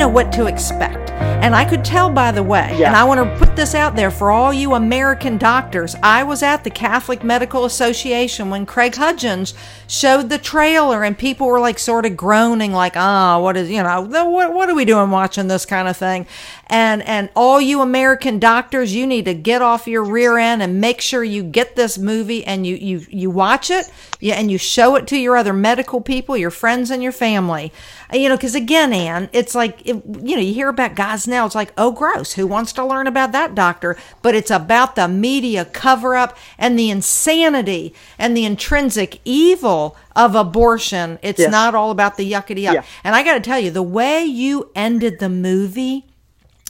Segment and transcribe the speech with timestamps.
[0.00, 1.10] know what to expect.
[1.42, 2.88] And I could tell, by the way, Yeah.
[2.88, 5.94] and I want to put this out there for all you American doctors.
[6.02, 9.52] I was at the Catholic Medical Association when Craig Hudgens
[9.86, 13.82] showed the trailer, and people were like sort of groaning, like, "Ah, what is you
[13.82, 16.26] know, what what are we doing watching this kind of thing?"
[16.70, 20.80] And and all you American doctors, you need to get off your rear end and
[20.80, 24.56] make sure you get this movie and you you you watch it, yeah, and you
[24.56, 27.72] show it to your other medical people, your friends, and your family.
[28.12, 31.44] You know, because again, Ann, it's like it, you know you hear about guys now.
[31.44, 32.34] It's like, oh, gross.
[32.34, 33.96] Who wants to learn about that doctor?
[34.22, 40.36] But it's about the media cover up and the insanity and the intrinsic evil of
[40.36, 41.18] abortion.
[41.22, 42.74] It's not all about the yuckity yuck.
[42.74, 42.84] Yeah.
[43.02, 46.04] And I got to tell you, the way you ended the movie,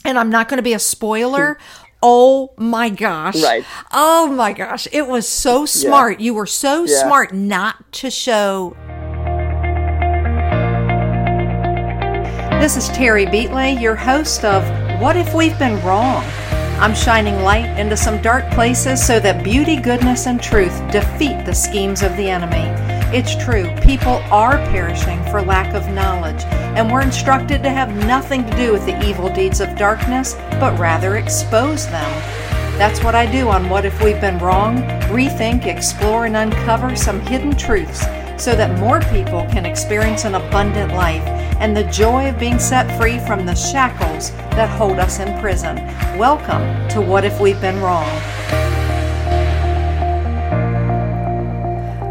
[0.04, 1.58] and I'm not going to be a spoiler.
[2.02, 3.42] Oh my gosh.
[3.42, 3.64] Right.
[3.92, 4.88] Oh my gosh.
[4.92, 6.20] It was so smart.
[6.20, 7.02] You were so Yeah.
[7.02, 8.76] smart not to show
[12.60, 14.62] This is Terry Beatley, your host of
[15.00, 16.22] What If We've Been Wrong?
[16.78, 21.54] I'm shining light into some dark places so that beauty, goodness, and truth defeat the
[21.54, 22.64] schemes of the enemy.
[23.12, 26.44] It's true, people are perishing for lack of knowledge,
[26.76, 30.78] and we're instructed to have nothing to do with the evil deeds of darkness, but
[30.78, 32.08] rather expose them.
[32.78, 34.76] That's what I do on What If We've Been Wrong
[35.10, 38.02] rethink, explore, and uncover some hidden truths
[38.40, 41.26] so that more people can experience an abundant life
[41.58, 45.74] and the joy of being set free from the shackles that hold us in prison.
[46.16, 48.08] Welcome to What If We've Been Wrong.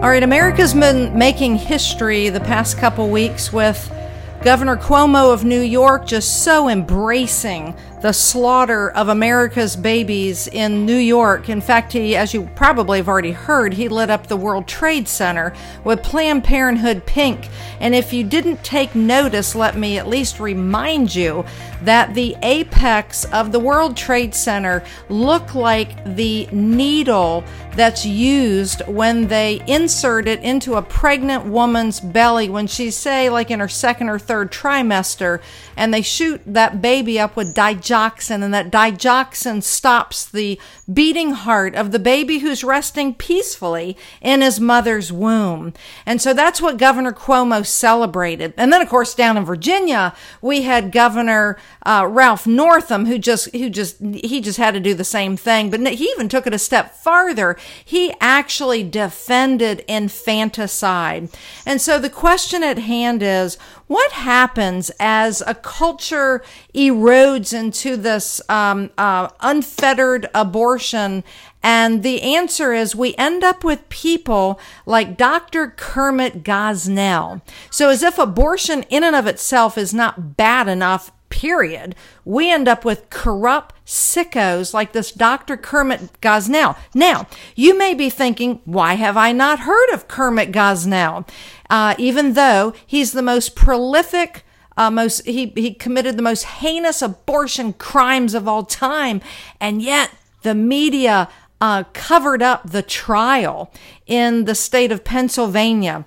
[0.02, 3.94] All right, America's been making history the past couple weeks with
[4.42, 10.96] Governor Cuomo of New York just so embracing the slaughter of America's babies in New
[10.96, 11.50] York.
[11.50, 15.08] In fact, he, as you probably have already heard, he lit up the World Trade
[15.08, 17.50] Center with Planned Parenthood pink.
[17.80, 21.46] And if you didn't take notice, let me at least remind you
[21.82, 27.44] that the apex of the World Trade Center looked like the needle
[27.76, 33.52] that's used when they insert it into a pregnant woman's belly when she's, say, like
[33.52, 35.42] in her second or third trimester,
[35.78, 37.54] and they shoot that baby up with
[37.90, 40.60] digoxin, and that digoxin stops the
[40.92, 45.74] beating heart of the baby who's resting peacefully in his mother's womb.
[46.06, 48.54] And so that's what Governor Cuomo celebrated.
[48.58, 53.54] And then, of course, down in Virginia, we had Governor uh, Ralph Northam, who just
[53.54, 56.54] who just he just had to do the same thing, but he even took it
[56.54, 57.58] a step farther.
[57.84, 61.30] He actually defended infanticide.
[61.66, 63.58] And so the question at hand is
[63.90, 66.44] what happens as a culture
[66.76, 71.24] erodes into this um, uh, unfettered abortion?
[71.64, 75.74] And the answer is we end up with people like Dr.
[75.76, 77.42] Kermit Gosnell.
[77.72, 81.96] So, as if abortion in and of itself is not bad enough, period,
[82.26, 85.58] we end up with corrupt sickos like this Dr.
[85.58, 86.78] Kermit Gosnell.
[86.94, 91.28] Now, you may be thinking, why have I not heard of Kermit Gosnell?
[91.70, 94.44] Uh, even though he's the most prolific
[94.78, 99.22] uh, most he, he committed the most heinous abortion crimes of all time
[99.60, 100.10] and yet
[100.44, 101.28] the media
[101.60, 103.72] uh, covered up the trial
[104.08, 106.06] in the state of pennsylvania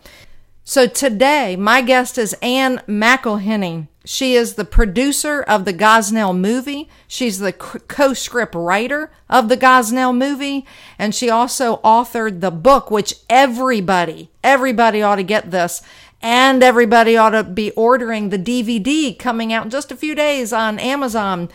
[0.64, 6.88] so today my guest is Ann McElhinney she is the producer of the gosnell movie
[7.06, 10.66] she's the co-script writer of the gosnell movie
[10.98, 15.82] and she also authored the book which everybody everybody ought to get this
[16.22, 20.52] and everybody ought to be ordering the DVD coming out in just a few days
[20.52, 21.50] on Amazon.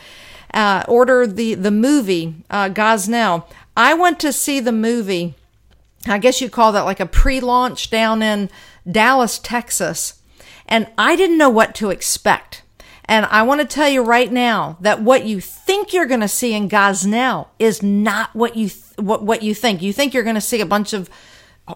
[0.54, 3.46] Uh, order the the movie uh, Gosnell.
[3.76, 5.36] I went to see the movie.
[6.06, 8.50] I guess you call that like a pre-launch down in
[8.90, 10.22] Dallas, Texas,
[10.68, 12.64] and I didn't know what to expect.
[13.06, 16.28] And I want to tell you right now that what you think you're going to
[16.28, 19.82] see in Gosnell is not what you th- what what you think.
[19.82, 21.10] You think you're going to see a bunch of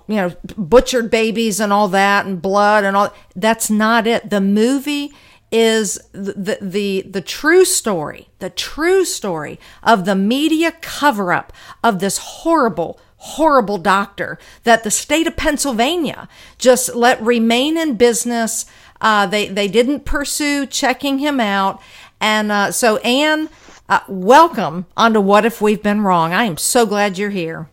[0.08, 3.14] you know, butchered babies and all that and blood and all.
[3.36, 4.30] That's not it.
[4.30, 5.14] The movie
[5.52, 11.52] is the, the, the, true story, the true story of the media cover up
[11.84, 16.28] of this horrible, horrible doctor that the state of Pennsylvania
[16.58, 18.66] just let remain in business.
[19.00, 21.80] Uh, they, they didn't pursue checking him out.
[22.20, 23.50] And uh, so, Ann,
[23.88, 26.34] uh, welcome onto What If We've Been Wrong.
[26.34, 27.70] I am so glad you're here.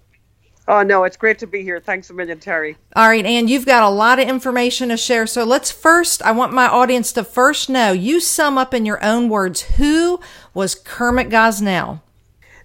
[0.67, 1.81] Oh no, it's great to be here.
[1.81, 2.77] Thanks a million, Terry.
[2.95, 5.27] All right, Ann, you've got a lot of information to share.
[5.27, 9.03] So let's first, I want my audience to first know, you sum up in your
[9.03, 10.21] own words, who
[10.53, 12.03] was Kermit Gosnell?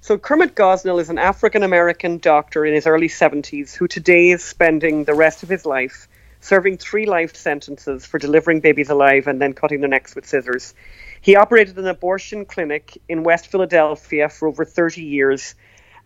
[0.03, 4.43] So Kermit Gosnell is an African American doctor in his early 70s who today is
[4.43, 6.09] spending the rest of his life
[6.41, 10.73] serving three life sentences for delivering babies alive and then cutting their necks with scissors.
[11.21, 15.55] He operated an abortion clinic in West Philadelphia for over 30 years.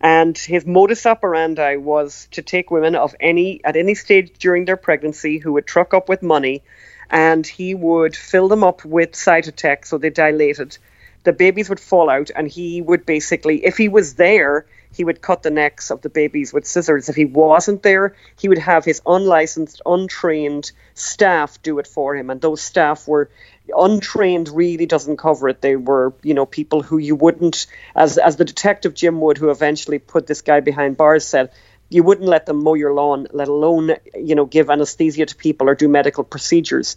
[0.00, 4.76] And his modus operandi was to take women of any at any stage during their
[4.76, 6.62] pregnancy who would truck up with money,
[7.10, 10.78] and he would fill them up with Cytotec so they dilated.
[11.24, 15.20] The babies would fall out, and he would basically, if he was there, he would
[15.20, 17.08] cut the necks of the babies with scissors.
[17.08, 22.30] If he wasn't there, he would have his unlicensed, untrained staff do it for him.
[22.30, 23.30] And those staff were
[23.76, 25.60] untrained really doesn't cover it.
[25.60, 29.50] They were, you know, people who you wouldn't, as as the detective Jim Wood, who
[29.50, 31.50] eventually put this guy behind bars, said,
[31.90, 35.68] you wouldn't let them mow your lawn, let alone, you know, give anesthesia to people
[35.68, 36.96] or do medical procedures.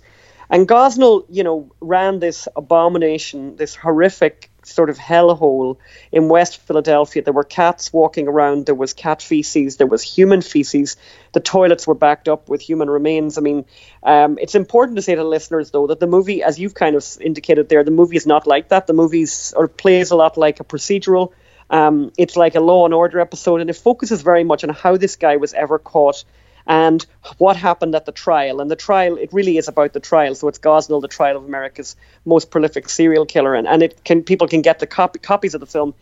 [0.51, 5.77] And Gosnell, you know, ran this abomination, this horrific sort of hellhole
[6.11, 7.23] in West Philadelphia.
[7.23, 8.65] There were cats walking around.
[8.65, 9.77] There was cat feces.
[9.77, 10.97] There was human feces.
[11.31, 13.37] The toilets were backed up with human remains.
[13.37, 13.63] I mean,
[14.03, 17.05] um, it's important to say to listeners though that the movie, as you've kind of
[17.21, 18.87] indicated there, the movie is not like that.
[18.87, 19.25] The movie
[19.55, 21.31] or plays a lot like a procedural.
[21.69, 24.97] Um, it's like a Law and Order episode, and it focuses very much on how
[24.97, 26.25] this guy was ever caught
[26.65, 27.05] and
[27.37, 28.61] what happened at the trial.
[28.61, 30.35] And the trial, it really is about the trial.
[30.35, 34.23] So it's Gosnell, the trial of America's most prolific serial killer, and, and it can
[34.23, 35.93] people can get the copy, copies of the film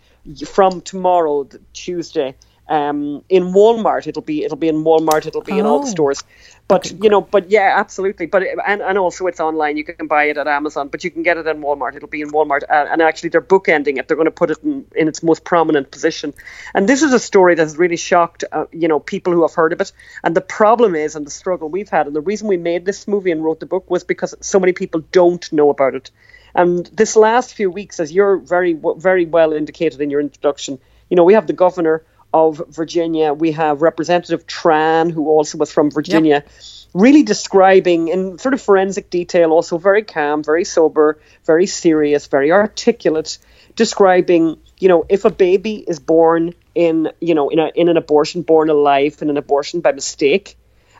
[0.47, 2.35] from tomorrow, Tuesday,
[2.69, 4.07] um, in Walmart.
[4.07, 5.25] It'll be it'll be in Walmart.
[5.25, 5.59] It'll be oh.
[5.59, 5.91] in all the oh.
[5.91, 6.23] stores.
[6.67, 8.27] But okay, you know, but yeah, absolutely.
[8.27, 9.75] But and and also it's online.
[9.75, 11.95] You can buy it at Amazon, but you can get it in Walmart.
[11.95, 14.07] It'll be in Walmart, uh, and actually they're bookending it.
[14.07, 16.33] They're going to put it in, in its most prominent position.
[16.75, 19.55] And this is a story that has really shocked uh, you know people who have
[19.55, 19.91] heard of it.
[20.23, 23.07] And the problem is, and the struggle we've had, and the reason we made this
[23.07, 26.11] movie and wrote the book was because so many people don't know about it.
[26.53, 30.77] And this last few weeks, as you're very very well indicated in your introduction,
[31.09, 32.03] you know we have the governor
[32.33, 33.33] of Virginia.
[33.33, 36.51] We have Representative Tran, who also was from Virginia, yep.
[36.93, 42.51] really describing in sort of forensic detail, also very calm, very sober, very serious, very
[42.51, 43.37] articulate,
[43.75, 47.97] describing, you know, if a baby is born in, you know, in, a, in an
[47.97, 50.55] abortion, born alive in an abortion by mistake,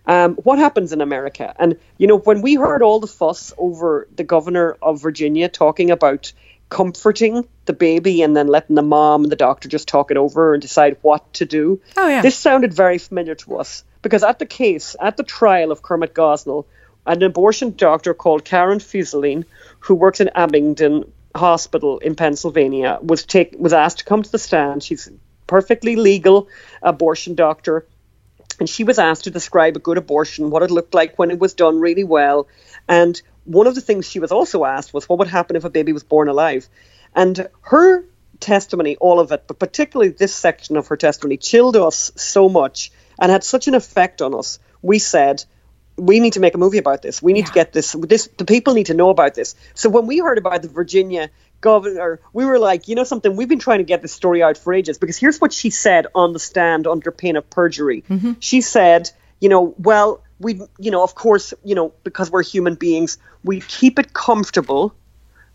[0.05, 1.53] um, what happens in America?
[1.59, 5.91] And, you know, when we heard all the fuss over the governor of Virginia talking
[5.91, 6.33] about
[6.69, 10.53] comforting the baby and then letting the mom and the doctor just talk it over
[10.53, 11.81] and decide what to do.
[11.97, 12.21] Oh, yeah.
[12.21, 16.13] This sounded very familiar to us because at the case, at the trial of Kermit
[16.13, 16.65] Gosnell,
[17.05, 19.45] an abortion doctor called Karen Fuselian,
[19.79, 24.39] who works in Abington Hospital in Pennsylvania, was take was asked to come to the
[24.39, 24.83] stand.
[24.83, 25.11] She's a
[25.47, 26.47] perfectly legal
[26.81, 27.85] abortion doctor.
[28.59, 31.39] And she was asked to describe a good abortion, what it looked like when it
[31.39, 32.47] was done really well,
[32.87, 35.69] and one of the things she was also asked was what would happen if a
[35.69, 36.69] baby was born alive.
[37.15, 38.05] And her
[38.39, 42.91] testimony, all of it, but particularly this section of her testimony, chilled us so much
[43.19, 44.59] and had such an effect on us.
[44.81, 45.43] We said,
[45.97, 47.21] we need to make a movie about this.
[47.21, 47.47] We need yeah.
[47.47, 47.91] to get this.
[47.91, 49.55] This the people need to know about this.
[49.73, 51.29] So when we heard about the Virginia
[51.61, 54.57] governor, we were like, you know something, we've been trying to get this story out
[54.57, 58.03] for ages because here's what she said on the stand under pain of perjury.
[58.09, 58.33] Mm-hmm.
[58.39, 59.09] She said,
[59.39, 63.61] you know, well, we, you know, of course, you know, because we're human beings, we
[63.61, 64.93] keep it comfortable,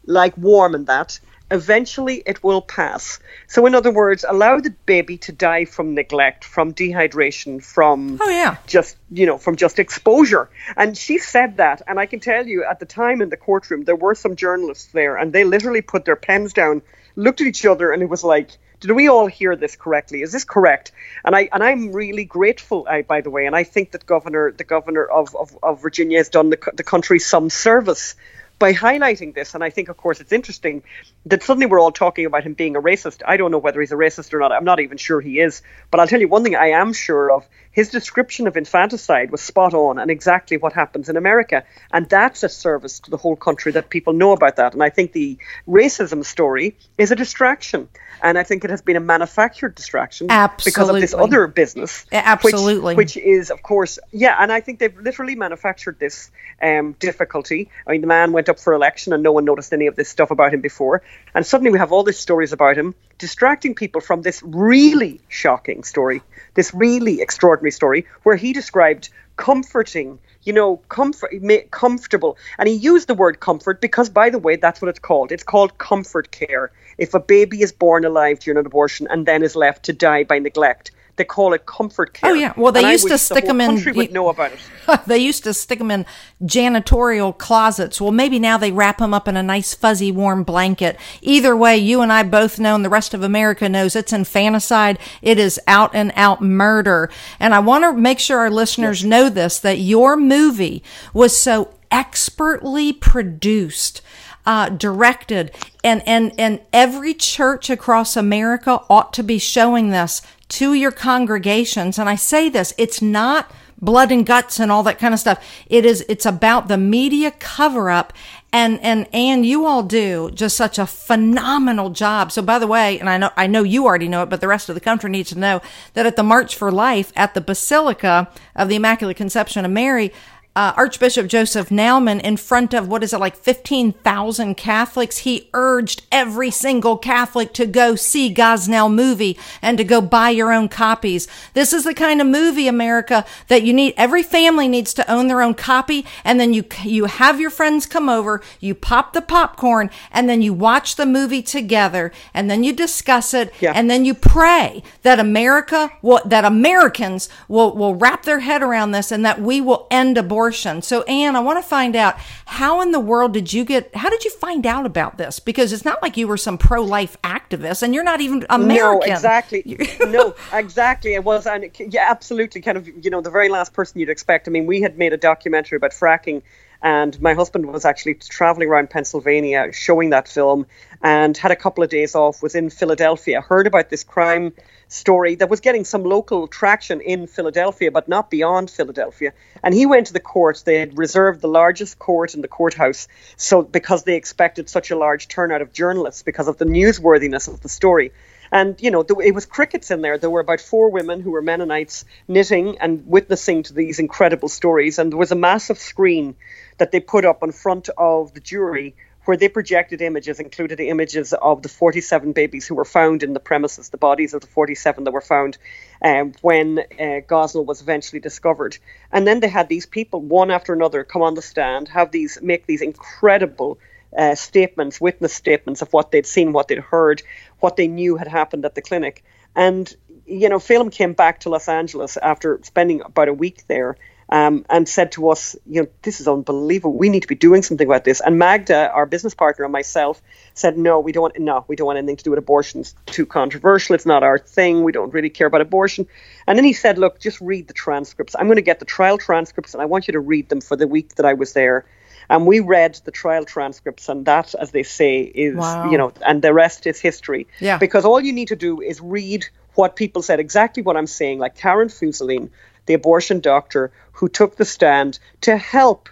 [0.06, 1.20] like warm and that.
[1.54, 3.20] Eventually, it will pass.
[3.46, 8.28] So, in other words, allow the baby to die from neglect, from dehydration, from oh
[8.28, 10.50] yeah, just you know, from just exposure.
[10.76, 13.84] And she said that, and I can tell you, at the time in the courtroom,
[13.84, 16.82] there were some journalists there, and they literally put their pens down,
[17.14, 20.22] looked at each other, and it was like, did we all hear this correctly?
[20.22, 20.90] Is this correct?
[21.24, 24.50] And I and I'm really grateful, I, by the way, and I think that governor
[24.50, 28.16] the governor of, of, of Virginia has done the, the country some service
[28.58, 29.54] by highlighting this.
[29.54, 30.82] And I think, of course, it's interesting
[31.26, 33.22] that suddenly we're all talking about him being a racist.
[33.26, 34.52] I don't know whether he's a racist or not.
[34.52, 35.62] I'm not even sure he is.
[35.90, 39.42] But I'll tell you one thing I am sure of his description of infanticide was
[39.42, 41.64] spot on and exactly what happens in America.
[41.92, 44.74] And that's a service to the whole country that people know about that.
[44.74, 45.38] And I think the
[45.68, 47.88] racism story is a distraction.
[48.22, 50.70] And I think it has been a manufactured distraction Absolutely.
[50.70, 52.06] because of this other business.
[52.12, 52.94] Absolutely.
[52.94, 54.36] Which, which, is, of course, yeah.
[54.38, 56.30] And I think they've literally manufactured this
[56.62, 57.70] um, difficulty.
[57.86, 60.08] I mean, the man went up for election and no one noticed any of this
[60.08, 61.02] stuff about him before.
[61.34, 65.82] And suddenly we have all these stories about him, distracting people from this really shocking
[65.82, 66.22] story,
[66.54, 67.20] this really
[67.66, 71.32] extraordinary story, where he described comforting, you know, comfort,
[71.70, 72.36] comfortable.
[72.58, 75.32] And he used the word comfort because, by the way, that's what it's called.
[75.32, 76.70] It's called comfort care.
[76.98, 80.24] If a baby is born alive during an abortion and then is left to die
[80.24, 82.30] by neglect, they call it comfort care.
[82.30, 83.70] Oh yeah, well they and used to stick the them in.
[83.70, 84.60] Country would know about it.
[85.06, 86.06] they used to stick them in
[86.42, 88.00] janitorial closets.
[88.00, 90.98] Well, maybe now they wrap them up in a nice fuzzy warm blanket.
[91.22, 94.98] Either way, you and I both know, and the rest of America knows, it's infanticide.
[95.22, 97.10] It is out and out murder.
[97.38, 99.08] And I want to make sure our listeners yes.
[99.08, 104.02] know this: that your movie was so expertly produced
[104.46, 105.50] uh, directed,
[105.82, 111.98] and and and every church across America ought to be showing this to your congregations.
[111.98, 115.44] And I say this, it's not blood and guts and all that kind of stuff.
[115.66, 118.12] It is, it's about the media cover up.
[118.52, 122.30] And, and, and you all do just such a phenomenal job.
[122.30, 124.46] So by the way, and I know, I know you already know it, but the
[124.46, 125.60] rest of the country needs to know
[125.94, 130.12] that at the March for Life at the Basilica of the Immaculate Conception of Mary,
[130.56, 135.18] uh, Archbishop Joseph Naumann in front of what is it like 15,000 Catholics.
[135.18, 140.52] He urged every single Catholic to go see Gosnell movie and to go buy your
[140.52, 141.26] own copies.
[141.54, 143.94] This is the kind of movie, America, that you need.
[143.96, 146.06] Every family needs to own their own copy.
[146.22, 150.40] And then you, you have your friends come over, you pop the popcorn and then
[150.40, 153.72] you watch the movie together and then you discuss it yeah.
[153.74, 158.92] and then you pray that America will, that Americans will, will wrap their head around
[158.92, 160.82] this and that we will end abortion abortion.
[160.82, 164.10] So, Ann, I want to find out how in the world did you get, how
[164.10, 165.40] did you find out about this?
[165.40, 169.08] Because it's not like you were some pro life activist and you're not even American.
[169.08, 169.78] No, exactly.
[170.00, 171.14] no, exactly.
[171.14, 174.46] It was, and yeah, absolutely kind of, you know, the very last person you'd expect.
[174.46, 176.42] I mean, we had made a documentary about fracking
[176.82, 180.66] and my husband was actually traveling around Pennsylvania showing that film
[181.04, 184.54] and had a couple of days off, was in Philadelphia, heard about this crime
[184.88, 189.34] story that was getting some local traction in Philadelphia, but not beyond Philadelphia.
[189.62, 190.62] And he went to the court.
[190.64, 193.06] They had reserved the largest court in the courthouse,
[193.36, 197.60] so because they expected such a large turnout of journalists because of the newsworthiness of
[197.60, 198.10] the story.
[198.50, 200.16] And, you know, it was crickets in there.
[200.16, 204.98] There were about four women who were Mennonites knitting and witnessing to these incredible stories.
[204.98, 206.36] And there was a massive screen
[206.78, 208.94] that they put up in front of the jury
[209.24, 213.40] where they projected images, included images of the 47 babies who were found in the
[213.40, 215.58] premises, the bodies of the 47 that were found
[216.02, 218.76] um, when uh, Gosnell was eventually discovered.
[219.10, 222.38] And then they had these people, one after another, come on the stand, have these,
[222.42, 223.78] make these incredible
[224.16, 227.22] uh, statements, witness statements of what they'd seen, what they'd heard,
[227.60, 229.24] what they knew had happened at the clinic.
[229.56, 229.92] And,
[230.26, 233.96] you know, Phelim came back to Los Angeles after spending about a week there
[234.34, 236.98] um, and said to us, you know, this is unbelievable.
[236.98, 238.20] We need to be doing something about this.
[238.20, 240.20] And Magda, our business partner, and myself
[240.54, 241.38] said, no, we don't.
[241.38, 242.80] No, we don't want anything to do with abortion.
[242.80, 243.94] It's too controversial.
[243.94, 244.82] It's not our thing.
[244.82, 246.08] We don't really care about abortion.
[246.48, 248.34] And then he said, look, just read the transcripts.
[248.36, 250.74] I'm going to get the trial transcripts, and I want you to read them for
[250.74, 251.86] the week that I was there.
[252.28, 255.88] And we read the trial transcripts, and that, as they say, is wow.
[255.92, 257.46] you know, and the rest is history.
[257.60, 257.78] Yeah.
[257.78, 261.38] Because all you need to do is read what people said, exactly what I'm saying,
[261.38, 262.50] like Karen Fuselian,
[262.86, 266.08] the abortion doctor who took the stand to help,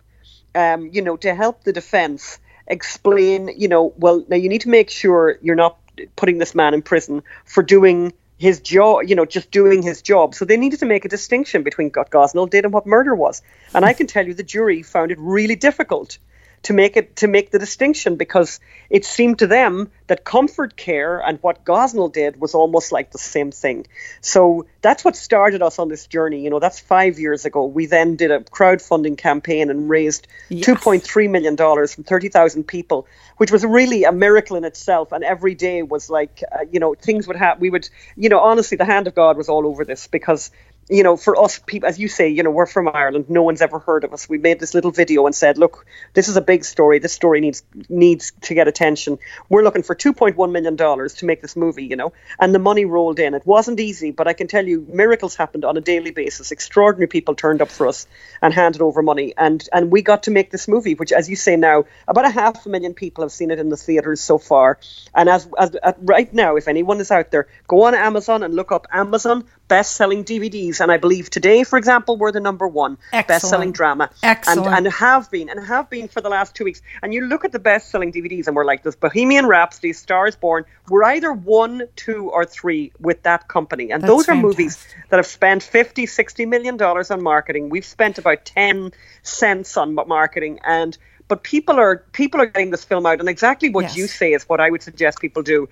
[0.55, 4.69] um, you know, to help the defense explain, you know, well, now you need to
[4.69, 5.79] make sure you're not
[6.17, 10.35] putting this man in prison for doing his job, you know, just doing his job.
[10.35, 13.43] So they needed to make a distinction between what Gosnell did and what murder was.
[13.73, 16.19] And I can tell you the jury found it really difficult
[16.63, 21.19] to make it to make the distinction because it seemed to them that comfort care
[21.19, 23.87] and what Gosnell did was almost like the same thing.
[24.21, 26.43] So that's what started us on this journey.
[26.43, 27.67] You know, that's five years ago.
[27.67, 30.67] We then did a crowdfunding campaign and raised yes.
[30.67, 33.07] $2.3 million from 30,000 people,
[33.39, 35.13] which was really a miracle in itself.
[35.13, 37.61] And every day was like, uh, you know, things would happen.
[37.61, 40.51] We would, you know, honestly, the hand of God was all over this because
[40.89, 43.27] you know, for us, people, as you say, you know, we're from Ireland.
[43.29, 44.29] No one's ever heard of us.
[44.29, 46.99] We made this little video and said, look, this is a big story.
[46.99, 49.19] This story needs needs to get attention.
[49.49, 52.85] We're looking for 2.1 million dollars to make this movie, you know, and the money
[52.85, 53.35] rolled in.
[53.35, 56.51] It wasn't easy, but I can tell you, miracles happened on a daily basis.
[56.51, 58.07] Extraordinary people turned up for us
[58.43, 61.37] and handed over money, and and we got to make this movie, which, as you
[61.37, 64.37] say now, about a half a million people have seen it in the theaters so
[64.37, 64.79] far.
[65.15, 68.73] And as, as right now, if anyone is out there, go on Amazon and look
[68.73, 69.45] up Amazon
[69.77, 74.67] best-selling DVDs, and I believe today, for example, we're the number one best-selling drama, Excellent.
[74.67, 76.83] and and have been and have been for the last two weeks.
[77.03, 80.67] And you look at the best-selling DVDs, and we're like, this Bohemian Rhapsody, Stars Born."
[80.91, 84.59] We're either one, two, or three with that company, and That's those are fantastic.
[84.59, 84.75] movies
[85.09, 87.71] that have spent 50, 60 million dollars on marketing.
[87.71, 90.99] We've spent about ten cents on marketing, and
[91.29, 93.97] but people are people are getting this film out, and exactly what Yes.
[93.97, 95.69] you say is what I would suggest people do.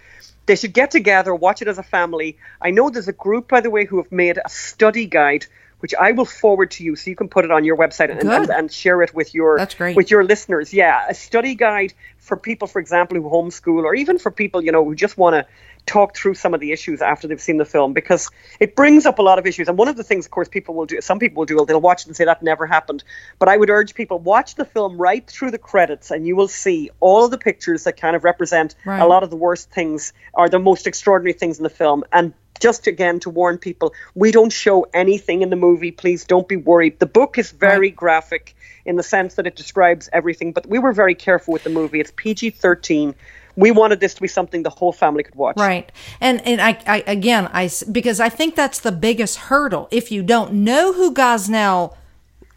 [0.50, 2.36] They should get together, watch it as a family.
[2.60, 5.46] I know there's a group, by the way, who have made a study guide,
[5.78, 8.20] which I will forward to you, so you can put it on your website and,
[8.28, 9.94] and, and share it with your That's great.
[9.94, 10.74] with your listeners.
[10.74, 14.72] Yeah, a study guide for people, for example, who homeschool, or even for people you
[14.72, 15.46] know who just want to
[15.86, 19.18] talk through some of the issues after they've seen the film, because it brings up
[19.18, 19.68] a lot of issues.
[19.68, 21.80] And one of the things, of course, people will do, some people will do, they'll
[21.80, 23.04] watch it and say that never happened.
[23.38, 26.48] But I would urge people watch the film right through the credits, and you will
[26.48, 29.00] see all of the pictures that kind of represent Right.
[29.00, 32.32] a lot of the worst things or the most extraordinary things in the film, and
[32.60, 35.90] just again to warn people, we don't show anything in the movie.
[35.90, 36.98] Please don't be worried.
[36.98, 37.96] The book is very right.
[37.96, 41.70] graphic in the sense that it describes everything, but we were very careful with the
[41.70, 42.00] movie.
[42.00, 43.14] It's PG 13
[43.60, 45.56] we wanted this to be something the whole family could watch.
[45.56, 45.90] Right.
[46.20, 49.88] And and I, I again I because I think that's the biggest hurdle.
[49.90, 51.96] If you don't know who Gosnell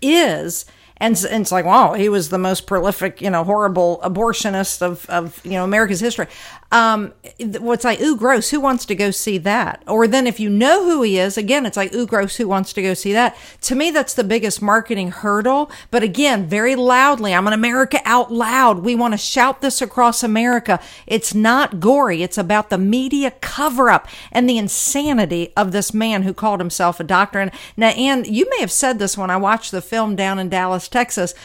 [0.01, 0.65] is,
[0.97, 5.05] and, and it's like, wow, he was the most prolific, you know, horrible abortionist of,
[5.09, 6.27] of you know, America's history.
[6.73, 7.13] Um,
[7.59, 8.49] what's like, ooh, gross.
[8.49, 9.83] Who wants to go see that?
[9.85, 12.37] Or then if you know who he is, again, it's like, ooh, gross.
[12.37, 13.37] Who wants to go see that?
[13.61, 15.69] To me, that's the biggest marketing hurdle.
[15.91, 18.79] But again, very loudly, I'm an America out loud.
[18.79, 20.79] We want to shout this across America.
[21.05, 22.23] It's not gory.
[22.23, 26.99] It's about the media cover up and the insanity of this man who called himself
[26.99, 27.39] a doctor.
[27.39, 30.49] And now, Ann, you may have said this when I watched the film down in
[30.49, 31.35] Dallas, Texas.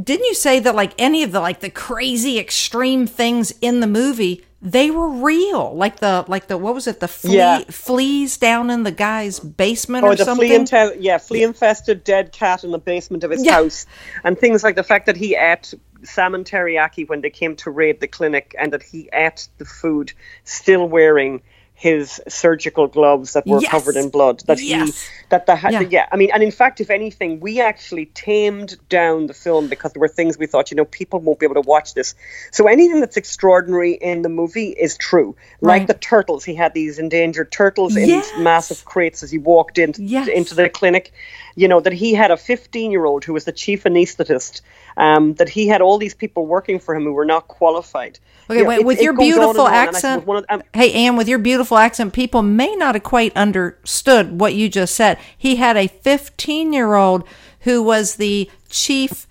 [0.00, 3.86] Didn't you say that like any of the like the crazy extreme things in the
[3.86, 5.76] movie they were real.
[5.76, 7.00] Like the like the what was it?
[7.00, 7.58] The flea, yeah.
[7.70, 10.48] fleas down in the guy's basement or, or the something.
[10.48, 13.52] Flea inte- yeah, flea infested dead cat in the basement of his yeah.
[13.52, 13.86] house,
[14.24, 18.00] and things like the fact that he ate salmon teriyaki when they came to raid
[18.00, 20.12] the clinic, and that he ate the food
[20.44, 21.42] still wearing
[21.78, 23.70] his surgical gloves that were yes.
[23.70, 24.42] covered in blood.
[24.46, 24.98] That yes.
[24.98, 25.80] he that the yeah.
[25.80, 26.08] yeah.
[26.10, 30.00] I mean, and in fact, if anything, we actually tamed down the film because there
[30.00, 32.14] were things we thought, you know, people won't be able to watch this.
[32.50, 35.36] So anything that's extraordinary in the movie is true.
[35.60, 35.80] Right.
[35.80, 38.30] Like the turtles, he had these endangered turtles in yes.
[38.30, 41.12] these massive crates as he walked into into the clinic.
[41.56, 44.60] You know that he had a 15 year old who was the chief anaesthetist.
[44.98, 48.18] Um, that he had all these people working for him who were not qualified.
[48.48, 51.76] Okay, wait, it, with it your beautiful accent, of, um, hey Ann, with your beautiful
[51.76, 55.18] accent, people may not have quite understood what you just said.
[55.36, 57.24] He had a 15 year old
[57.60, 59.25] who was the chief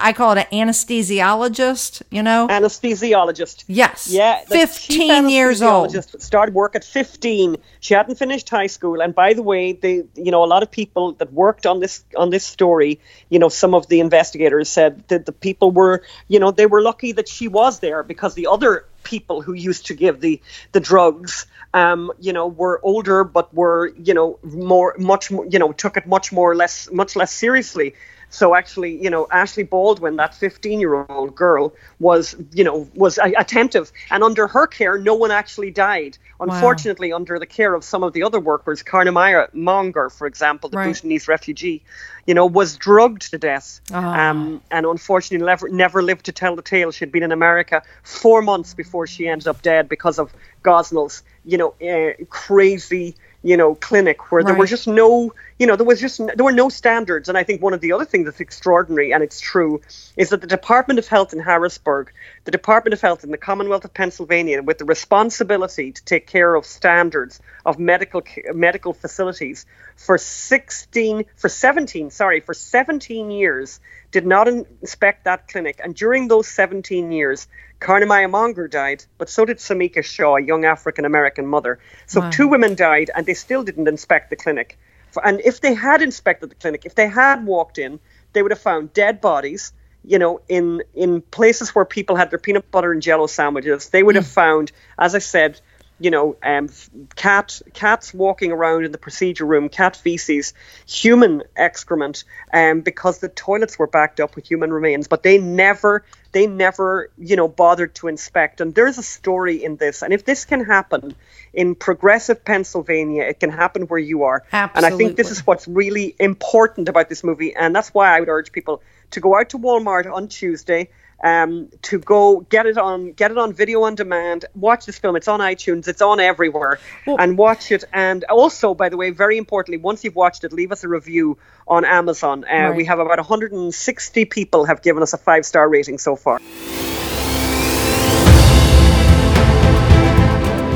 [0.00, 2.48] I call it an anesthesiologist, you know?
[2.48, 3.64] Anesthesiologist.
[3.66, 4.08] Yes.
[4.10, 4.44] Yeah.
[4.44, 5.94] 15 years old.
[6.22, 7.56] Started work at 15.
[7.80, 9.00] She hadn't finished high school.
[9.00, 12.04] And by the way, they, you know, a lot of people that worked on this,
[12.16, 16.38] on this story, you know, some of the investigators said that the people were, you
[16.38, 19.94] know, they were lucky that she was there because the other people who used to
[19.94, 20.40] give the,
[20.72, 25.72] the drugs, um, you know, were older, but were, you know, more, much, you know,
[25.72, 27.94] took it much more less, much less seriously.
[28.32, 34.24] So actually, you know, Ashley Baldwin, that 15-year-old girl, was, you know, was attentive, and
[34.24, 36.16] under her care, no one actually died.
[36.40, 37.16] Unfortunately, wow.
[37.16, 40.86] under the care of some of the other workers, Karnamaya Monger, for example, the right.
[40.86, 41.84] Bhutanese refugee,
[42.26, 43.98] you know, was drugged to death, oh.
[43.98, 46.90] um, and unfortunately never, never lived to tell the tale.
[46.90, 50.32] She'd been in America four months before she ended up dead because of
[50.64, 54.46] Gosnell's, you know, uh, crazy you know, clinic where right.
[54.46, 57.28] there were just no, you know, there was just there were no standards.
[57.28, 59.80] And I think one of the other things that's extraordinary, and it's true,
[60.16, 62.12] is that the Department of Health in Harrisburg,
[62.44, 66.54] the Department of Health in the Commonwealth of Pennsylvania, with the responsibility to take care
[66.54, 68.22] of standards of medical
[68.54, 75.80] medical facilities for 16 for 17 sorry for 17 years did not inspect that clinic
[75.82, 77.46] and during those 17 years
[77.82, 81.80] Karnamaya Monger died, but so did Samika Shaw, a young African American mother.
[82.06, 82.30] So wow.
[82.30, 84.78] two women died, and they still didn't inspect the clinic.
[85.22, 87.98] And if they had inspected the clinic, if they had walked in,
[88.32, 89.72] they would have found dead bodies.
[90.04, 94.02] You know, in in places where people had their peanut butter and jello sandwiches, they
[94.02, 94.20] would mm.
[94.20, 95.60] have found, as I said,
[96.02, 96.68] you know, um,
[97.14, 100.52] cat cats walking around in the procedure room, cat feces,
[100.86, 105.06] human excrement, um, because the toilets were backed up with human remains.
[105.06, 108.60] But they never, they never, you know, bothered to inspect.
[108.60, 110.02] And there's a story in this.
[110.02, 111.14] And if this can happen
[111.54, 114.42] in progressive Pennsylvania, it can happen where you are.
[114.52, 114.86] Absolutely.
[114.86, 117.54] And I think this is what's really important about this movie.
[117.54, 118.82] And that's why I would urge people
[119.12, 120.88] to go out to Walmart on Tuesday
[121.22, 124.44] um, to go get it on get it on video on demand.
[124.54, 125.16] Watch this film.
[125.16, 125.86] It's on iTunes.
[125.88, 127.84] It's on everywhere, well, and watch it.
[127.92, 131.38] And also, by the way, very importantly, once you've watched it, leave us a review
[131.68, 132.44] on Amazon.
[132.44, 132.76] Uh, right.
[132.76, 136.40] We have about 160 people have given us a five star rating so far.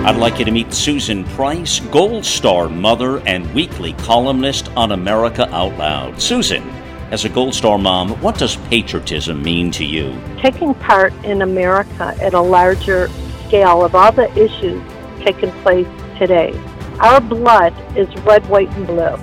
[0.06, 5.52] I'd like you to meet Susan Price, Gold Star mother and weekly columnist on America
[5.52, 6.22] Out Loud.
[6.22, 6.62] Susan,
[7.10, 10.18] as a Gold Star mom, what does patriotism mean to you?
[10.38, 13.08] Taking part in America at a larger
[13.46, 14.82] scale of all the issues
[15.20, 15.86] taking place
[16.18, 16.52] today.
[17.00, 19.16] Our blood is red, white, and blue.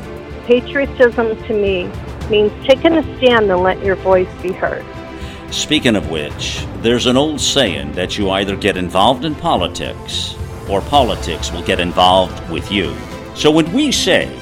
[0.45, 1.91] Patriotism to me
[2.29, 4.85] means taking a stand and let your voice be heard.
[5.51, 10.35] Speaking of which, there's an old saying that you either get involved in politics
[10.69, 12.95] or politics will get involved with you.
[13.35, 14.33] So when we say,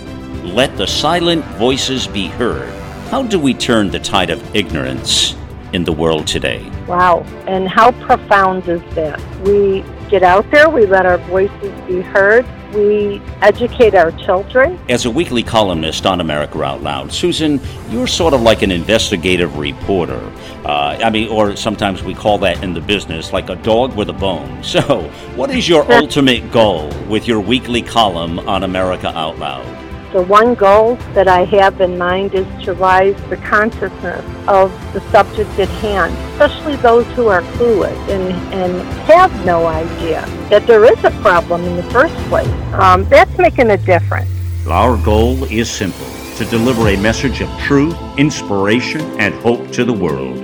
[0.44, 2.72] let the silent voices be heard,
[3.12, 5.36] how do we turn the tide of ignorance
[5.74, 6.66] in the world today?
[6.88, 7.26] Wow.
[7.46, 9.20] And how profound is that?
[9.42, 14.80] We get out there, we let our voices be heard, we educate our children.
[14.88, 19.58] As a weekly columnist on America Out Loud, Susan, you're sort of like an investigative
[19.58, 20.32] reporter.
[20.64, 24.08] Uh, I mean, or sometimes we call that in the business like a dog with
[24.10, 24.64] a bone.
[24.64, 25.02] So,
[25.36, 29.81] what is your ultimate goal with your weekly column on America Out Loud?
[30.14, 35.00] The one goal that I have in mind is to raise the consciousness of the
[35.10, 40.84] subject at hand, especially those who are clueless and, and have no idea that there
[40.84, 42.46] is a problem in the first place.
[42.74, 44.30] Um, that's making a difference.
[44.68, 49.94] Our goal is simple to deliver a message of truth, inspiration, and hope to the
[49.94, 50.38] world.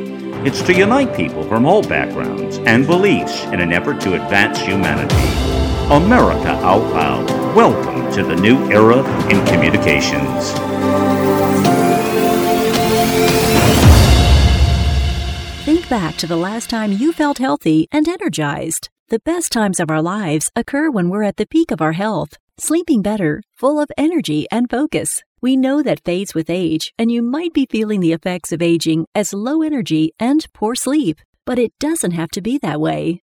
[0.47, 5.13] It's to unite people from all backgrounds and beliefs in an effort to advance humanity.
[5.91, 7.29] America Out Loud.
[7.53, 10.51] Welcome to the new era in communications.
[15.65, 18.89] Think back to the last time you felt healthy and energized.
[19.09, 22.37] The best times of our lives occur when we're at the peak of our health,
[22.57, 25.21] sleeping better, full of energy and focus.
[25.41, 29.05] We know that fades with age, and you might be feeling the effects of aging
[29.13, 31.19] as low energy and poor sleep.
[31.45, 33.21] But it doesn't have to be that way.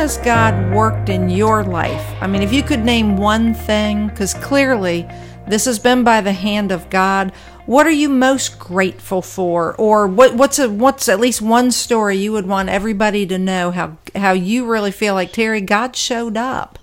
[0.00, 2.16] Has God worked in your life?
[2.22, 5.06] I mean, if you could name one thing, because clearly
[5.46, 7.32] this has been by the hand of God.
[7.66, 12.16] What are you most grateful for, or what, what's a what's at least one story
[12.16, 16.38] you would want everybody to know how how you really feel like Terry God showed
[16.38, 16.78] up?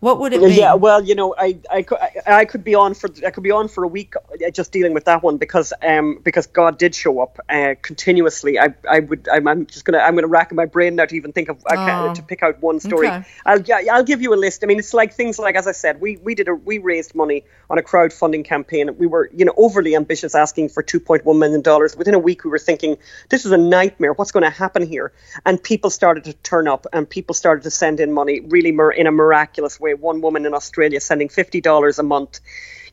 [0.00, 0.56] What would it be?
[0.56, 1.86] Yeah, well, you know, I, I,
[2.26, 4.12] I could be on for I could be on for a week
[4.50, 8.58] just dealing with that one because um because God did show up uh, continuously.
[8.58, 11.32] I, I would I'm, I'm just gonna I'm gonna rack my brain now to even
[11.32, 13.08] think of uh, to pick out one story.
[13.08, 13.24] Okay.
[13.46, 14.64] I'll yeah, I'll give you a list.
[14.64, 17.14] I mean, it's like things like as I said, we we did a we raised
[17.14, 18.96] money on a crowdfunding campaign.
[18.98, 21.96] We were you know overly ambitious, asking for 2.1 million dollars.
[21.96, 22.96] Within a week, we were thinking
[23.28, 24.12] this is a nightmare.
[24.12, 25.12] What's going to happen here?
[25.44, 29.06] And people started to turn up, and people started to send in money really in
[29.06, 29.94] a miraculous way.
[29.94, 32.40] One woman in Australia sending fifty dollars a month.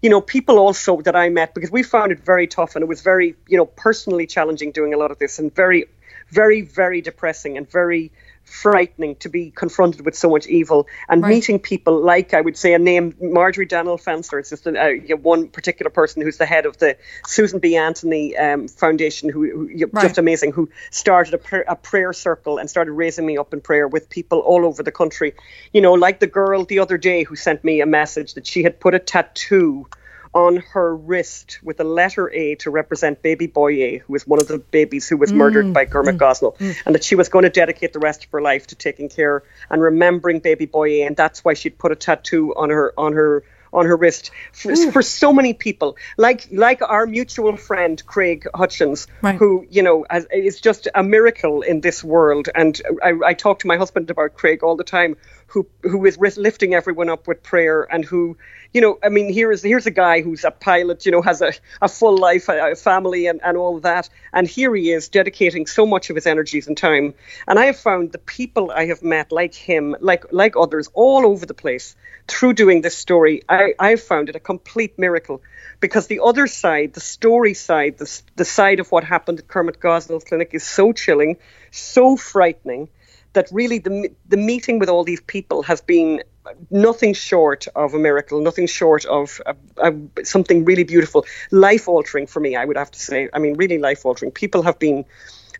[0.01, 2.87] You know, people also that I met because we found it very tough, and it
[2.87, 5.85] was very you know personally challenging doing a lot of this, and very,
[6.29, 8.11] very, very depressing and very
[8.51, 11.29] frightening to be confronted with so much evil and Right.
[11.35, 14.39] meeting people like I would say a name Marjorie Dannenfelser.
[14.39, 17.59] It's just an, uh, you know, one particular person who's the head of the Susan
[17.59, 17.77] B.
[17.77, 20.01] Anthony um, Foundation, who, who Right.
[20.03, 23.61] just amazing, who started a, pr- a prayer circle and started raising me up in
[23.61, 25.33] prayer with people all over the country.
[25.73, 28.63] You know, like the girl the other day who sent me a message that she
[28.63, 29.87] had put a tattoo
[30.33, 34.39] on her wrist with a letter A to represent baby boy A, who was one
[34.39, 36.75] of the babies who was murdered mm, by Kermit mm, Gosnell, mm.
[36.85, 39.43] and that she was going to dedicate the rest of her life to taking care
[39.69, 43.13] and remembering baby boy A, and that's why she'd put a tattoo on her on
[43.13, 44.31] her on her wrist.
[44.51, 49.35] For, for so many people, like like our mutual friend Craig Hutchins, Right.
[49.35, 52.49] who you know as, is just a miracle in this world.
[52.53, 55.17] And I, I talk to my husband about Craig all the time,
[55.51, 58.37] who who is lifting everyone up with prayer, and who
[58.73, 61.41] you know, I mean, here is here's a guy who's a pilot, you know, has
[61.41, 65.67] a, a full life, a, family, and, and all that, and here he is dedicating
[65.67, 67.13] so much of his energies and time.
[67.47, 71.25] And I have found the people I have met, like him, like like others, all
[71.25, 71.97] over the place,
[72.29, 75.41] through doing this story, I I found it a complete miracle,
[75.81, 79.81] because the other side, the story side, the the side of what happened at Kermit
[79.81, 81.37] Gosnell's clinic is so chilling,
[81.71, 82.87] so frightening
[83.33, 86.23] that really the the meeting with all these people has been
[86.69, 89.91] nothing short of a miracle, nothing short of uh uh
[90.23, 92.55] something really beautiful, life altering for me.
[92.55, 93.29] I would have to say.
[93.33, 94.31] I mean, really life altering.
[94.31, 95.05] People have been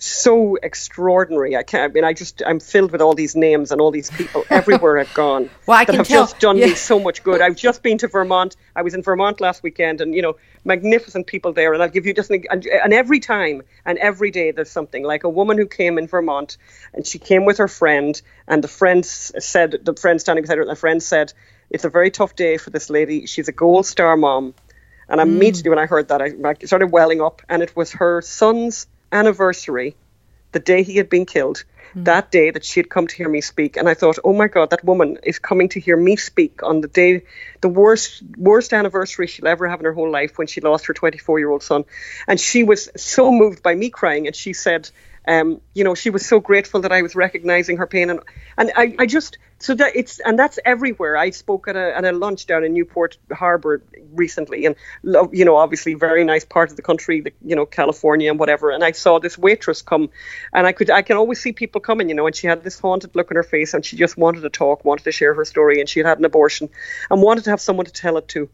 [0.04, 1.56] so extraordinary.
[1.56, 1.92] I can't.
[1.92, 4.98] I mean, I just I'm filled with all these names and all these people everywhere
[4.98, 5.50] I've gone.
[5.68, 6.68] Well, I that can have tell- just done yeah.
[6.68, 7.40] me so much good.
[7.40, 8.56] I've just been to Vermont.
[8.76, 11.74] I was in Vermont last weekend, and you know, magnificent people there.
[11.74, 15.04] And I'll give you just an, and, and every time and every day there's something
[15.04, 16.58] like a woman who came in Vermont,
[16.94, 20.64] and she came with her friend, and the friend said the friend standing beside her,
[20.64, 21.32] and the friend said,
[21.70, 23.28] "It's a very tough day for this lady.
[23.28, 24.56] She's a gold star mom."
[25.08, 25.24] And mm.
[25.24, 28.88] immediately when I heard that, I, I started welling up, and it was her son's
[29.12, 29.96] anniversary
[30.52, 31.64] the day he had been killed.
[31.96, 32.06] mm.
[32.06, 33.78] that day that she had come to hear me speak.
[33.78, 36.82] And I thought, oh my God, that woman is coming to hear me speak on
[36.82, 37.24] the day,
[37.62, 40.94] the worst, worst anniversary she'll ever have in her whole life when she lost her
[40.94, 41.86] 24 year old son.
[42.28, 44.28] And she was so moved by me crying.
[44.28, 44.90] And she said,
[45.28, 48.20] um, you know, she was so grateful that I was recognizing her pain, and
[48.58, 51.16] and I, I just so that it's and that's everywhere.
[51.16, 54.76] I spoke at a at a lunch down in Newport Harbor recently, and
[55.32, 58.72] you know, obviously very nice part of the country, the, you know, California and whatever.
[58.72, 60.10] And I saw this waitress come,
[60.54, 62.80] and I could I can always see people coming, you know, and she had this
[62.80, 65.46] haunted look on her face, and she just wanted to talk, wanted to share her
[65.46, 66.70] story, and she had had an abortion,
[67.12, 68.50] and wanted to have someone to tell it to.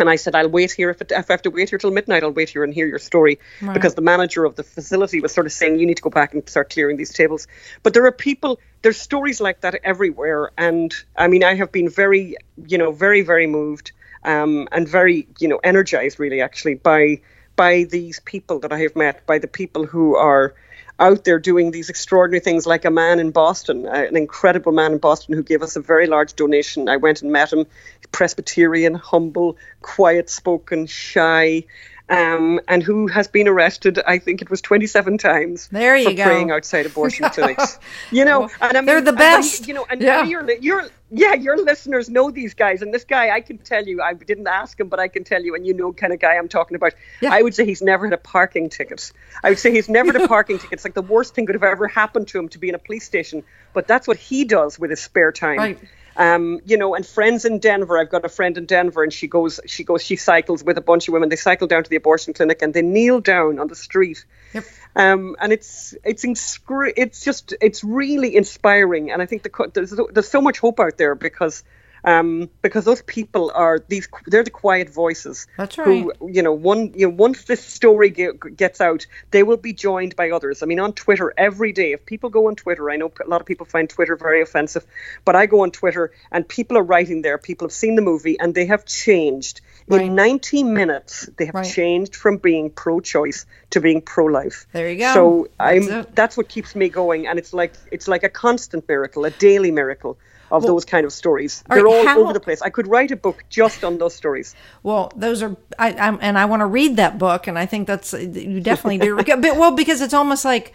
[0.00, 0.90] And I said, I'll wait here.
[0.90, 2.86] If, it, if, I have to wait here till midnight, I'll wait here and hear
[2.86, 3.38] your story.
[3.60, 3.74] Right.
[3.74, 6.34] Because the manager of the facility was sort of saying, you need to go back
[6.34, 7.46] and start clearing these tables.
[7.82, 10.50] But there are people, there's stories like that everywhere.
[10.58, 13.92] And I mean, I have been very, you know, very, very moved
[14.24, 17.20] um, and very, you know, energized really actually by
[17.56, 20.54] by these people that I have met, by the people who are
[20.98, 24.92] out there doing these extraordinary things, like a man in Boston, uh, an incredible man
[24.92, 26.88] in Boston who gave us a very large donation.
[26.88, 27.66] I went and met him,
[28.12, 31.64] Presbyterian, humble, quiet spoken, shy.
[32.06, 36.14] Um, and who has been arrested, I think it was 27 times there you for
[36.14, 36.24] go.
[36.24, 37.78] praying outside abortion clinics.
[38.10, 39.66] You know, and I mean, they're the best.
[39.66, 40.22] You know, and yeah.
[40.22, 44.02] you're, you're yeah, your listeners know these guys, and this guy, I can tell you,
[44.02, 46.34] I didn't ask him, but I can tell you, and you know, kind of guy
[46.34, 46.92] I'm talking about.
[47.20, 47.32] Yeah.
[47.32, 49.12] I would say he's never had a parking ticket.
[49.42, 50.72] I would say he's never had a parking ticket.
[50.72, 52.78] It's like the worst thing could have ever happened to him to be in a
[52.78, 53.44] police station.
[53.72, 55.58] But that's what he does with his spare time.
[55.58, 55.78] Right.
[56.16, 57.98] Um, you know, and friends in Denver.
[57.98, 60.80] I've got a friend in Denver, and she goes, she goes, she cycles with a
[60.80, 61.28] bunch of women.
[61.28, 64.24] They cycle down to the abortion clinic, and they kneel down on the street.
[64.52, 64.64] Yep.
[64.96, 69.92] Um, and it's it's inscri- it's just it's really inspiring, and I think the, there's
[70.12, 71.64] there's so much hope out there because
[72.04, 75.46] um, because those people are these they're the quiet voices.
[75.56, 75.86] That's right.
[75.86, 79.72] Who you know one you know once this story get, gets out, they will be
[79.72, 80.62] joined by others.
[80.62, 83.40] I mean, on Twitter every day, if people go on Twitter, I know a lot
[83.40, 84.84] of people find Twitter very offensive,
[85.24, 87.38] but I go on Twitter and people are writing there.
[87.38, 89.62] People have seen the movie and they have changed.
[89.86, 90.02] Right.
[90.02, 91.66] In 90 minutes, they have right.
[91.66, 94.66] changed from being pro-choice to being pro-life.
[94.72, 95.14] There you go.
[95.14, 96.14] So that's I'm it.
[96.14, 99.70] that's what keeps me going, and it's like it's like a constant miracle, a daily
[99.70, 100.16] miracle
[100.50, 101.62] of well, those kind of stories.
[101.68, 102.62] They're all how, over the place.
[102.62, 104.54] I could write a book just on those stories.
[104.82, 107.86] Well, those are, I, I'm, and I want to read that book, and I think
[107.86, 109.16] that's uh, you definitely do.
[109.16, 110.74] but, well, because it's almost like,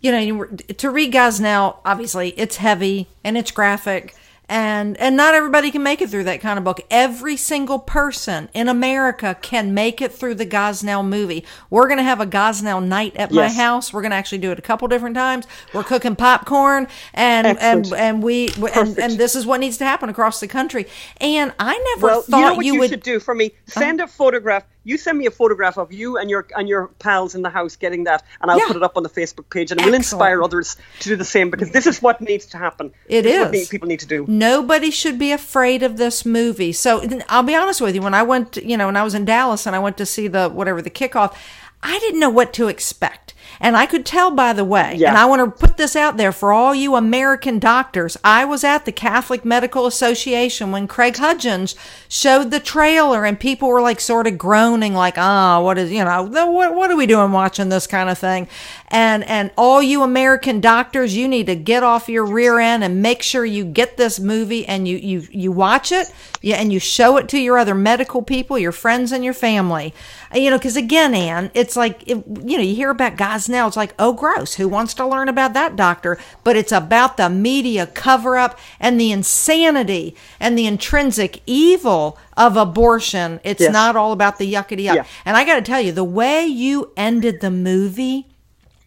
[0.00, 4.14] you know, you, to read Gosnell, obviously, it's heavy and it's graphic
[4.48, 6.80] and and not everybody can make it through that kind of book.
[6.90, 11.44] Every single person in America can make it through the Gosnell movie.
[11.70, 13.56] We're going to have a Gosnell night at yes.
[13.56, 13.92] my house.
[13.92, 15.46] We're going to actually do it a couple different times.
[15.74, 17.92] We're cooking popcorn and Excellent.
[17.92, 20.86] and and we and, and, this is what needs to happen across the country.
[21.18, 23.52] And I never well, thought you, know what you, you would should do for me.
[23.66, 26.88] Send uh, a photograph you send me a photograph of you and your and your
[26.98, 28.66] pals in the house getting that, and I'll yeah.
[28.66, 31.26] put it up on the Facebook page, and it will inspire others to do the
[31.26, 32.92] same because this is what needs to happen.
[33.06, 33.66] It this is.
[33.66, 34.24] What people need to do.
[34.26, 36.72] Nobody should be afraid of this movie.
[36.72, 38.00] So I'll be honest with you.
[38.00, 40.26] When I went, you know, when I was in Dallas and I went to see
[40.26, 41.36] the whatever the kickoff,
[41.82, 43.34] I didn't know what to expect.
[43.60, 45.08] And I could tell, by the way, yeah.
[45.08, 48.16] and I want to put this out there for all you American doctors.
[48.22, 51.74] I was at the Catholic Medical Association when Craig Hudgens
[52.08, 55.90] showed the trailer, and people were like sort of groaning, like, "Ah, oh, what is
[55.90, 58.46] you know, what what are we doing watching this kind of thing?"
[58.88, 63.02] And and all you American doctors, you need to get off your rear end and
[63.02, 66.12] make sure you get this movie and you you you watch it,
[66.42, 69.92] yeah, and you show it to your other medical people, your friends, and your family.
[70.34, 73.66] You know, because again, Ann, it's like it, you know, you hear about guys now,
[73.66, 74.54] it's like, oh, gross.
[74.54, 76.18] Who wants to learn about that doctor?
[76.44, 82.56] But it's about the media cover up and the insanity and the intrinsic evil of
[82.56, 83.40] abortion.
[83.42, 83.72] It's yes.
[83.72, 84.96] not all about the yuckity yuck.
[84.96, 85.06] Yeah.
[85.24, 88.26] And I got to tell you, the way you ended the movie,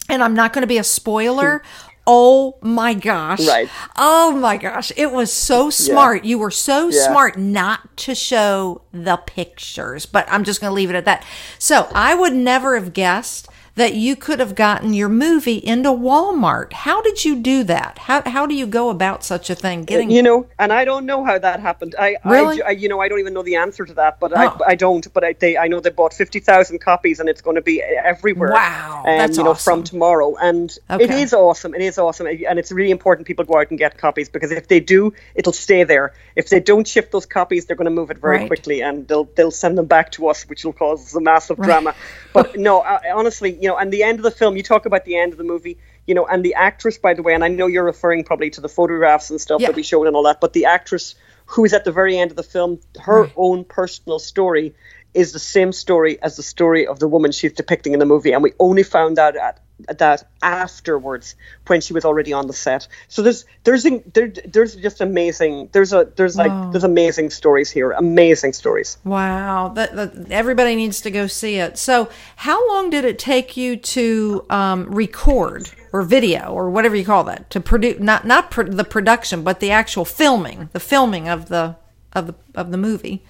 [0.08, 1.64] and I'm not going to be a spoiler.
[2.08, 3.48] Oh my gosh.
[3.48, 3.70] Right.
[3.98, 4.92] Oh my gosh.
[4.98, 6.24] It was so smart.
[6.24, 6.30] Yeah.
[6.30, 7.08] You were so yeah.
[7.08, 11.26] smart not to show the pictures, but I'm just going to leave it at that.
[11.60, 13.48] So I would never have guessed
[13.82, 16.72] that you could have gotten your movie into Walmart.
[16.72, 17.98] How did you do that?
[17.98, 19.86] How, how do you go about such a thing?
[19.86, 21.96] Getting you know, and I don't know how that happened.
[21.98, 24.36] I really, I, you know, I don't even know the answer to that, but oh.
[24.36, 25.12] I, I don't.
[25.12, 27.82] But I, they, I know they bought fifty thousand copies, and it's going to be
[27.82, 28.52] everywhere.
[28.52, 29.78] Wow, um, that's you know, awesome.
[29.78, 31.04] from tomorrow, and okay.
[31.04, 31.74] it is awesome.
[31.74, 34.68] It is awesome, and it's really important people go out and get copies because if
[34.68, 36.14] they do, it'll stay there.
[36.36, 38.48] If they don't ship those copies, they're going to move it very right.
[38.48, 41.66] quickly, and they'll they'll send them back to us, which will cause a massive right.
[41.66, 41.96] drama.
[42.32, 45.06] But no, I, honestly, you know, and the end of the film, you talk about
[45.06, 47.48] the end of the movie, you know, and the actress, by the way, and I
[47.48, 49.68] know you're referring probably to the photographs and stuff yeah.
[49.68, 52.32] that we showed and all that, but the actress who is at the very end
[52.32, 53.34] of the film, her right.
[53.36, 54.74] own personal story
[55.14, 58.32] is the same story as the story of the woman she's depicting in the movie,
[58.32, 61.36] and we only found out at that afterwards
[61.68, 62.88] when she was already on the set.
[63.08, 65.70] So there's there's there, there's just amazing.
[65.72, 67.92] There's a there's like there's amazing stories here.
[67.92, 68.98] Amazing stories.
[69.04, 71.78] Wow, that, that everybody needs to go see it.
[71.78, 77.06] So, how long did it take you to um, record or video or whatever you
[77.06, 81.28] call that to produce not not pr- the production, but the actual filming, the filming
[81.28, 81.76] of the
[82.14, 83.24] of the of the movie?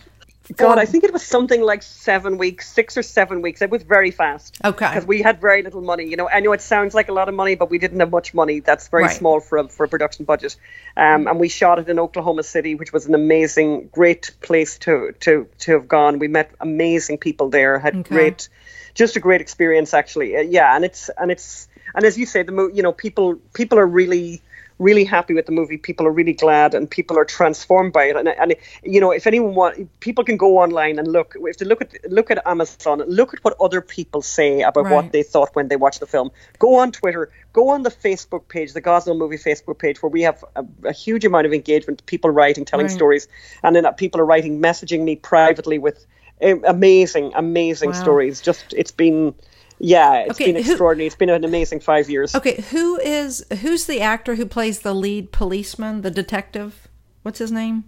[0.57, 3.61] God, I think it was something like seven weeks, six or seven weeks.
[3.61, 4.57] It was very fast.
[4.63, 4.87] Okay.
[4.87, 6.05] Because we had very little money.
[6.05, 8.11] You know, I know it sounds like a lot of money, but we didn't have
[8.11, 8.59] much money.
[8.59, 9.15] That's very Right.
[9.15, 10.55] small for a, for a production budget.
[10.97, 15.13] Um, and we shot it in Oklahoma City, which was an amazing, great place to
[15.21, 16.19] to to have gone.
[16.19, 17.79] We met amazing people there.
[17.79, 18.09] Had Okay.
[18.15, 18.49] great,
[18.93, 20.35] just a great experience actually.
[20.35, 23.35] Uh, yeah, and it's and it's and as you say, the mo- you know people
[23.53, 24.41] people are really
[24.81, 25.77] really happy with the movie.
[25.77, 28.15] People are really glad, and people are transformed by it.
[28.15, 31.35] And, and you know, if anyone want, people can go online and look.
[31.51, 34.93] If they look at look at Amazon, look at what other people say about Right.
[34.95, 36.31] what they thought when they watched the film.
[36.59, 37.29] Go on Twitter.
[37.53, 40.91] Go on the Facebook page, the Gosnell Movie Facebook page, where we have a, a
[40.93, 42.05] huge amount of engagement.
[42.05, 42.91] People writing, telling Right.
[42.99, 43.27] stories,
[43.63, 46.05] and then uh, people are writing, messaging me privately with
[46.43, 47.93] um, amazing, amazing Wow.
[47.93, 48.41] stories.
[48.41, 49.35] Just it's been.
[49.83, 51.07] Yeah, it's Okay, been who- extraordinary.
[51.07, 52.35] It's been an amazing five years.
[52.35, 56.87] Okay, who is who's the actor who plays the lead policeman, the detective?
[57.23, 57.85] What's his name?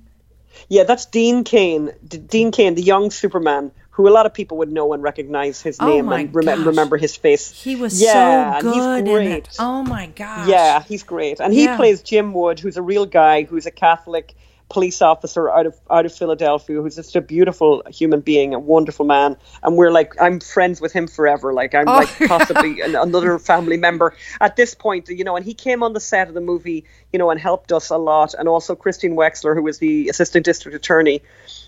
[0.69, 1.91] Yeah, that's Dean Cain.
[2.07, 5.61] D- Dean Cain, the young Superman, who a lot of people would know and recognize
[5.61, 7.51] his Oh name and rem- remember his face.
[7.51, 9.49] He was yeah, so he's good in great.
[9.59, 10.47] Oh my gosh.
[10.47, 11.77] Yeah, he's great, and he Yeah.
[11.77, 14.33] plays Jim Wood, who's a real guy, who's a Catholic
[14.73, 19.05] police officer out of out of Philadelphia, who's just a beautiful human being, a wonderful
[19.05, 21.53] man, and we're like, I'm friends with him forever.
[21.53, 25.35] Like I'm Oh, like possibly an, another family member at this point, you know.
[25.35, 27.97] And he came on the set of the movie, you know, and helped us a
[27.97, 31.21] lot, and also Christine Wechsler, who was the assistant district attorney,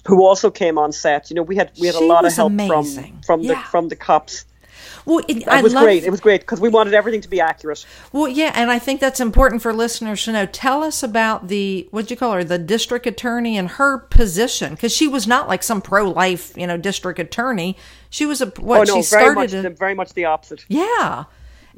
[0.08, 1.30] who also came on set.
[1.30, 3.14] You know, we had we had She a lot of help amazing.
[3.14, 3.54] from from Yeah.
[3.62, 4.46] the from the cops.
[5.06, 6.04] Well, it, I was love, great.
[6.04, 7.86] It was great because we wanted everything to be accurate.
[8.12, 10.46] Well, yeah, and I think that's important for listeners to know.
[10.48, 14.92] Tell us about the what'd you call her, the district attorney, and her position, because
[14.96, 17.78] she was not like some pro-life, you know, district attorney.
[18.10, 20.66] She was a what oh no, she very much a- the, very much the opposite.
[20.68, 21.26] yeah,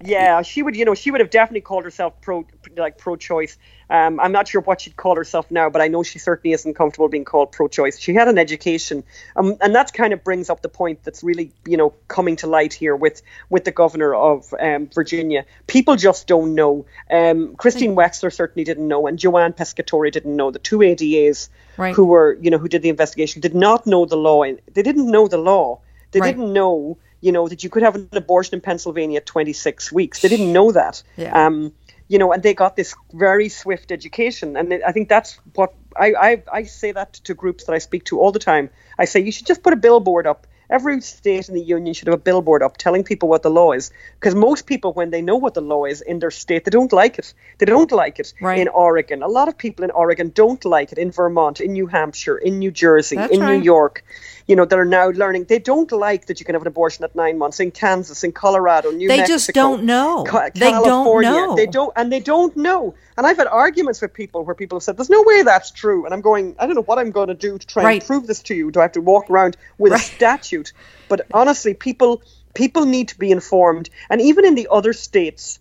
[0.03, 0.75] Yeah, she would.
[0.75, 2.45] You know, she would have definitely called herself pro,
[2.81, 3.57] like pro-choice.
[3.89, 6.73] Um, I'm not sure what she'd call herself now, but I know she certainly isn't
[6.73, 7.99] comfortable being called pro-choice.
[7.99, 9.03] She had an education,
[9.35, 12.47] um, and that kind of brings up the point that's really, you know, coming to
[12.47, 15.45] light here with with the governor of um, Virginia.
[15.67, 16.85] People just don't know.
[17.09, 20.51] Um, Christine Wechsler certainly didn't know, and Joanne Pescatore didn't know.
[20.51, 21.93] The two ADAs Right.
[21.93, 24.43] who were, you know, who did the investigation did not know the law.
[24.43, 25.79] They didn't know the law.
[26.11, 26.35] They Right.
[26.35, 30.21] didn't know, you know, that you could have an abortion in Pennsylvania at 26 weeks.
[30.21, 31.03] They didn't know that.
[31.17, 31.45] Yeah.
[31.45, 31.73] Um,
[32.07, 36.13] you know, and they got this very swift education, and I think that's what I,
[36.13, 38.69] I I say that to groups that I speak to all the time.
[38.97, 40.47] I say you should just put a billboard up.
[40.69, 43.71] Every state in the union should have a billboard up telling people what the law
[43.71, 43.89] is,
[44.19, 46.91] because most people, when they know what the law is in their state, they don't
[46.91, 47.33] like it.
[47.57, 48.59] They don't like it Right.
[48.59, 49.23] in Oregon.
[49.23, 50.97] A lot of people in Oregon don't like it.
[50.97, 53.55] In Vermont, in New Hampshire, in New Jersey, That's in right.
[53.55, 54.03] New York,
[54.47, 55.43] you know, that are now learning.
[55.45, 58.31] They don't like that you can have an abortion at nine months in Kansas, in
[58.31, 59.33] Colorado, New They Mexico.
[59.33, 60.23] They just don't know.
[60.25, 61.55] Ca- They don't know.
[61.55, 62.95] They don't, and they don't know.
[63.17, 66.05] And I've had arguments with people where people have said, "There's no way that's true,"
[66.05, 68.01] and I'm going, "I don't know what I'm going to do to try Right.
[68.01, 68.71] and prove this to you.
[68.71, 70.01] Do I have to walk around with Right.
[70.01, 70.71] a statute?"
[71.09, 72.21] But honestly, people
[72.53, 75.59] people need to be informed, and even in the other states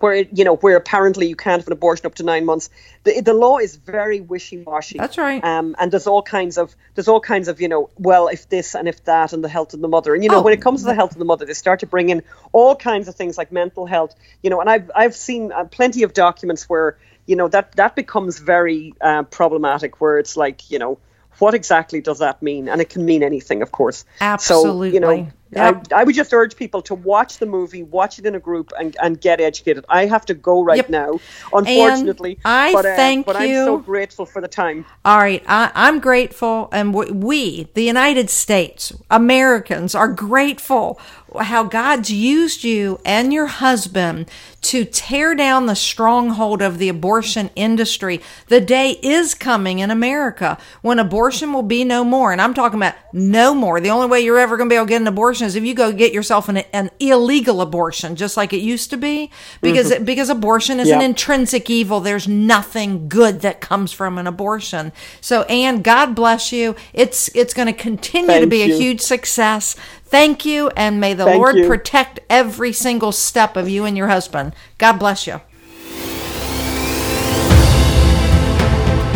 [0.00, 2.70] where you know where apparently you can't have an abortion up to nine months,
[3.04, 4.98] the the law is very wishy washy.
[4.98, 5.42] That's right.
[5.44, 8.74] Um, and there's all kinds of there's all kinds of you know well if this
[8.74, 10.42] and if that and the health of the mother and you know Oh.
[10.42, 12.74] when it comes to the health of the mother they start to bring in all
[12.76, 16.12] kinds of things like mental health you know and I've I've seen uh, plenty of
[16.12, 20.98] documents where you know that that becomes very uh, problematic where it's like you know
[21.38, 24.04] what exactly does that mean and it can mean anything of course
[24.40, 24.62] so
[24.94, 25.08] you know
[25.54, 25.86] Yep.
[25.92, 28.72] I, I would just urge people to watch the movie, watch it in a group,
[28.78, 29.84] and, and get educated.
[29.88, 30.90] I have to go right Yep.
[30.90, 31.20] now,
[31.52, 32.38] unfortunately.
[32.44, 34.84] I but, uh, thank but I'm so grateful for the time.
[35.04, 40.98] All right, I, I'm grateful, and we, we, the United States, Americans, are grateful
[41.40, 44.30] how God's used you and your husband
[44.62, 48.20] to tear down the stronghold of the abortion industry.
[48.48, 52.32] The day is coming in America when abortion will be no more.
[52.32, 53.78] And I'm talking about no more.
[53.80, 55.64] The only way you're ever going to be able to get an abortion is if
[55.64, 59.30] you go get yourself an, an illegal abortion, just like it used to be,
[59.60, 60.04] because, mm-hmm.
[60.04, 62.00] because abortion is an intrinsic evil.
[62.00, 64.92] There's nothing good that comes from an abortion.
[65.20, 66.74] So, Ann, God bless you.
[66.92, 69.76] It's it's going to continue to Thank be a huge success.
[70.04, 71.66] Thank you, and may the Thank Lord you.
[71.66, 74.54] protect every single step of you and your husband.
[74.78, 75.40] God bless you.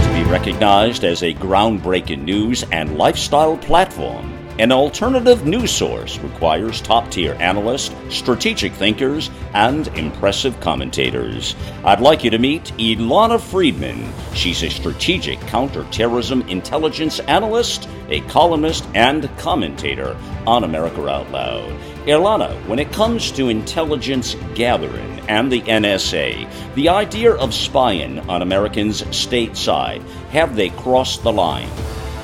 [0.02, 6.80] To be recognized as a groundbreaking news and lifestyle platform, An alternative news source requires
[6.80, 11.54] top tier analysts, strategic thinkers, and impressive commentators.
[11.84, 14.12] I'd like you to meet Ilana Friedman.
[14.34, 21.70] She's a strategic counterterrorism intelligence analyst, a columnist, and commentator on America Out Loud.
[22.06, 28.42] Ilana, when it comes to intelligence gathering and the NSA, the idea of spying on
[28.42, 31.70] Americans stateside, have they crossed the line?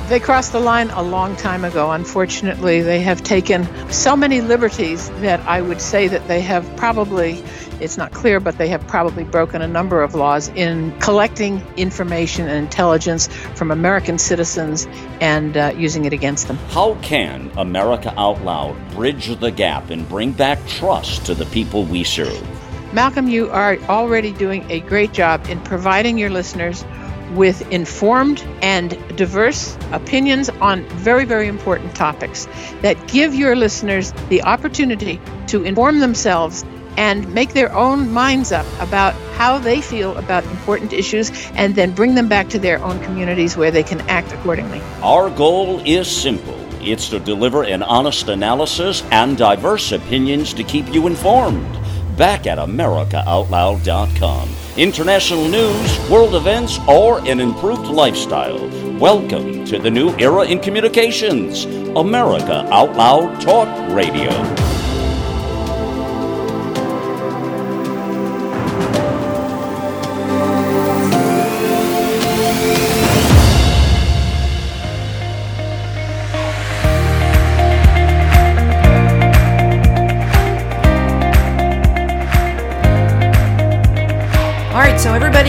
[0.08, 1.90] They crossed the line a long time ago.
[1.90, 7.42] Unfortunately, they have taken so many liberties that I would say that they have probably,
[7.80, 12.46] it's not clear, but they have probably broken a number of laws in collecting information
[12.46, 14.86] and intelligence from American citizens
[15.22, 16.58] and uh, using it against them.
[16.68, 21.84] How can America Out Loud bridge the gap and bring back trust to the people
[21.84, 22.46] we serve?
[22.92, 26.84] Malcolm, you are already doing a great job in providing your listeners
[27.34, 32.46] with informed and diverse opinions on very, very important topics
[32.82, 36.64] that give your listeners the opportunity to inform themselves
[36.96, 41.92] and make their own minds up about how they feel about important issues and then
[41.92, 44.80] bring them back to their own communities where they can act accordingly.
[45.02, 50.92] Our goal is simple it's to deliver an honest analysis and diverse opinions to keep
[50.92, 51.83] you informed.
[52.16, 58.58] Back at AmericaOutloud.com international news, world events, or an improved lifestyle.
[58.98, 61.64] Welcome to the new era in communications
[61.96, 64.73] America Out Loud Talk Radio.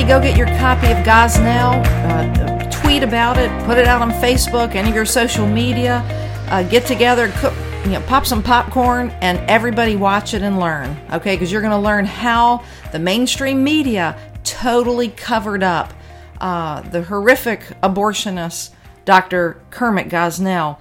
[0.08, 4.76] Go get your copy of Gosnell, uh, tweet about it, put it out on Facebook,
[4.76, 6.04] any of your social media.
[6.48, 10.96] Uh, get together, cook, you know, pop some popcorn, and everybody watch it and learn.
[11.12, 15.92] Okay, because you're going to learn how the mainstream media totally covered up
[16.40, 18.74] uh, the horrific abortionist
[19.06, 19.60] Dr.
[19.72, 20.78] Kermit Gosnell.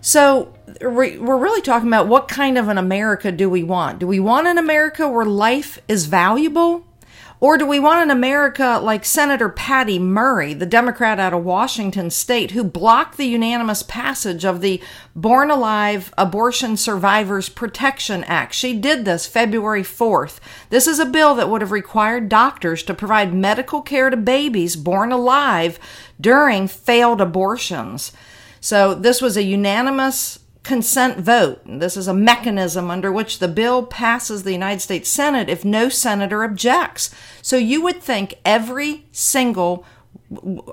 [0.00, 4.00] So we're really talking about what kind of an America do we want?
[4.00, 6.84] Do we want an America where life is valuable?
[7.40, 12.10] Or do we want an America like Senator Patty Murray, the Democrat out of Washington
[12.10, 14.82] state, who blocked the unanimous passage of the
[15.16, 18.52] Born Alive Abortion Survivors Protection Act?
[18.52, 20.38] She did this February 4th.
[20.68, 24.76] This is a bill that would have required doctors to provide medical care to babies
[24.76, 25.78] born alive
[26.20, 28.12] during failed abortions.
[28.60, 31.62] So this was a unanimous consent vote.
[31.66, 35.88] This is a mechanism under which the bill passes the United States Senate if no
[35.88, 37.10] senator objects.
[37.42, 39.84] So you would think every single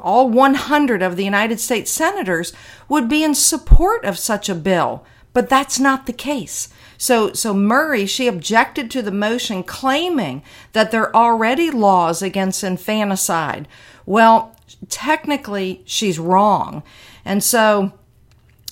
[0.01, 2.53] all 100 of the United States senators
[2.87, 6.69] would be in support of such a bill, but that's not the case.
[6.97, 12.63] So, so Murray, she objected to the motion claiming that there are already laws against
[12.63, 13.67] infanticide.
[14.05, 14.55] Well,
[14.89, 16.83] technically, she's wrong.
[17.23, 17.93] And so,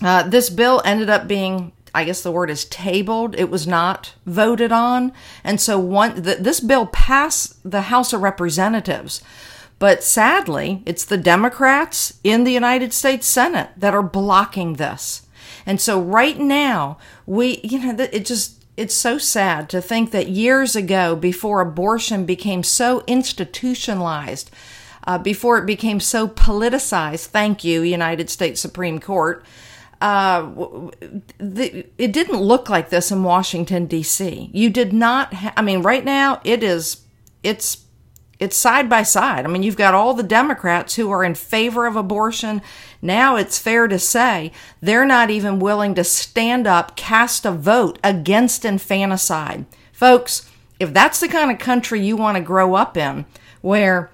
[0.08, 3.36] uh, this bill ended up being I guess the word is tabled.
[3.40, 5.14] It was not voted on.
[5.46, 9.22] And so one, th- this bill passed the House of Representatives.
[9.80, 15.26] But sadly, it's the Democrats in the United States Senate that are blocking this.
[15.66, 20.28] And so right now, we, you know, it just, it's so sad to think that
[20.28, 24.52] years ago, before abortion became so institutionalized,
[25.08, 29.46] uh, before it became so politicized, thank you, United States Supreme Court,
[30.02, 30.50] uh,
[31.38, 34.50] the, it didn't look like this in Washington D.C.
[34.54, 35.34] You did not.
[35.34, 37.02] Ha- I mean, right now it is.
[37.44, 37.86] It's
[38.40, 39.46] it's side by side.
[39.46, 42.62] I mean, you've got all the Democrats who are in favor of abortion.
[43.02, 47.98] Now it's fair to say they're not even willing to stand up, cast a vote
[48.04, 50.50] against infanticide, folks.
[50.80, 53.26] If that's the kind of country you want to grow up in,
[53.62, 54.12] where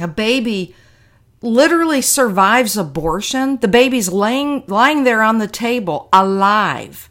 [0.00, 0.74] a baby
[1.42, 3.58] literally survives abortion.
[3.58, 7.10] The baby's laying, lying there on the table alive.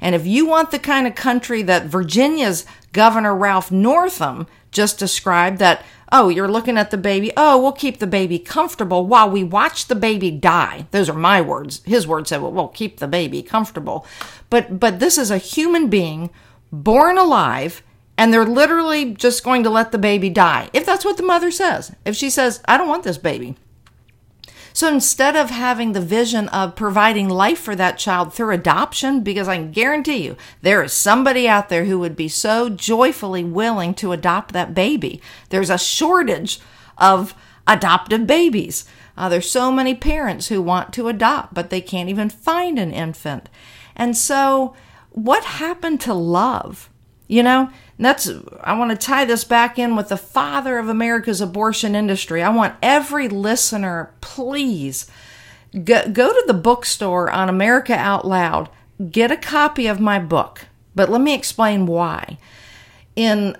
[0.00, 5.58] And if you want the kind of country that Virginia's Governor Ralph Northam just described,
[5.58, 9.42] that, oh, you're looking at the baby, oh, we'll keep the baby comfortable while we
[9.42, 10.86] watch the baby die.
[10.90, 11.82] Those are my words.
[11.84, 14.06] His words said, well, we'll keep the baby comfortable.
[14.50, 16.30] But, but this is a human being
[16.70, 17.82] born alive
[18.16, 21.50] and they're literally just going to let the baby die if that's what the mother
[21.50, 21.94] says.
[22.04, 23.56] If she says, I don't want this baby.
[24.72, 29.46] So instead of having the vision of providing life for that child through adoption, because
[29.46, 33.94] I can guarantee you there is somebody out there who would be so joyfully willing
[33.94, 35.22] to adopt that baby.
[35.50, 36.58] There's a shortage
[36.98, 37.36] of
[37.68, 38.84] adoptive babies.
[39.16, 42.90] Uh, there's so many parents who want to adopt, but they can't even find an
[42.90, 43.48] infant.
[43.94, 44.74] And so,
[45.10, 46.90] what happened to love?
[47.28, 48.28] You know, that's,
[48.60, 52.42] I want to tie this back in with the father of America's abortion industry.
[52.42, 55.08] I want every listener, please,
[55.84, 58.68] go, go to the bookstore on America Out Loud,
[59.10, 60.66] get a copy of my book.
[60.94, 62.38] But let me explain why.
[63.14, 63.56] In,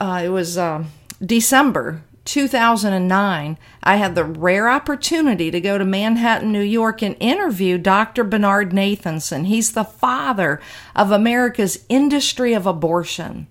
[0.00, 0.84] uh, it was uh,
[1.24, 7.78] December 2009, I had the rare opportunity to go to Manhattan, New York, and interview
[7.78, 8.24] Dr.
[8.24, 9.46] Bernard Nathanson.
[9.46, 10.60] He's the father
[10.94, 13.46] of America's industry of abortion.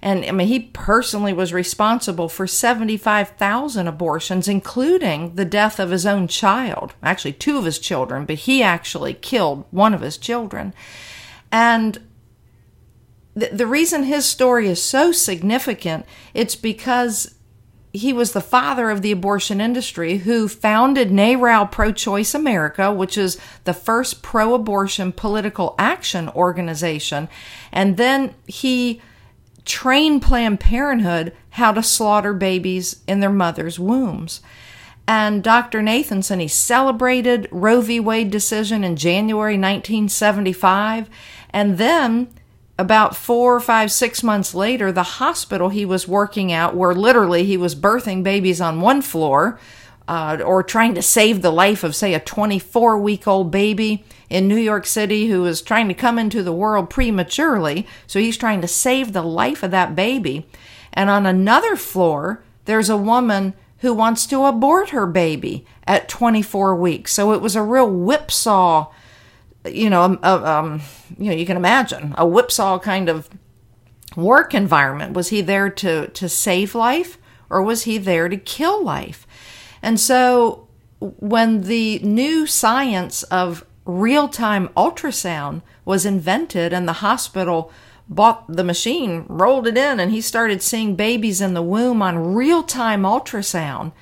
[0.00, 6.06] And I mean, he personally was responsible for 75,000 abortions, including the death of his
[6.06, 10.72] own child, actually, two of his children, but he actually killed one of his children.
[11.50, 11.98] And
[13.34, 17.34] the, the reason his story is so significant, it's because
[17.92, 23.16] he was the father of the abortion industry who founded NARAL Pro Choice America, which
[23.16, 27.28] is the first pro abortion political action organization.
[27.72, 29.00] And then he
[29.68, 34.40] trained Planned Parenthood how to slaughter babies in their mother's wombs.
[35.06, 35.80] And Dr.
[35.80, 38.00] Nathanson, he celebrated Roe v.
[38.00, 41.08] Wade decision in January 1975.
[41.50, 42.28] And then
[42.78, 47.56] about four, five, six months later, the hospital he was working at, where literally he
[47.56, 49.58] was birthing babies on one floor,
[50.08, 54.48] uh, or trying to save the life of, say, a 24 week old baby in
[54.48, 57.86] New York City who is trying to come into the world prematurely.
[58.06, 60.48] So he's trying to save the life of that baby.
[60.92, 66.74] And on another floor, there's a woman who wants to abort her baby at 24
[66.74, 67.12] weeks.
[67.12, 68.90] So it was a real whipsaw
[69.64, 70.80] you know, um, uh, um,
[71.18, 73.28] you know, you can imagine a whipsaw kind of
[74.16, 75.14] work environment.
[75.14, 77.18] Was he there to to save life,
[77.50, 79.26] or was he there to kill life?
[79.82, 80.68] And so,
[81.00, 87.72] when the new science of real time ultrasound was invented, and the hospital
[88.08, 92.34] bought the machine, rolled it in, and he started seeing babies in the womb on
[92.34, 93.92] real time ultrasound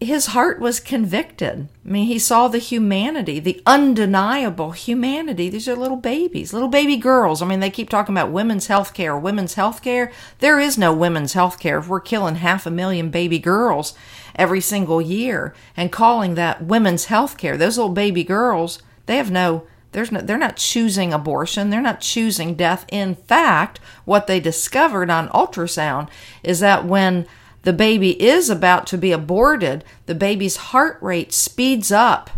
[0.00, 1.68] his heart was convicted.
[1.84, 5.50] I mean, he saw the humanity, the undeniable humanity.
[5.50, 7.42] These are little babies, little baby girls.
[7.42, 10.10] I mean, they keep talking about women's health care, women's health care.
[10.38, 13.92] There is no women's health care if we're killing half a million baby girls
[14.34, 17.58] every single year and calling that women's health care.
[17.58, 21.70] Those little baby girls, they have no there's no, they're not choosing abortion.
[21.70, 22.86] They're not choosing death.
[22.92, 26.08] In fact, what they discovered on ultrasound
[26.44, 27.26] is that when
[27.62, 32.30] the baby is about to be aborted, the baby's heart rate speeds up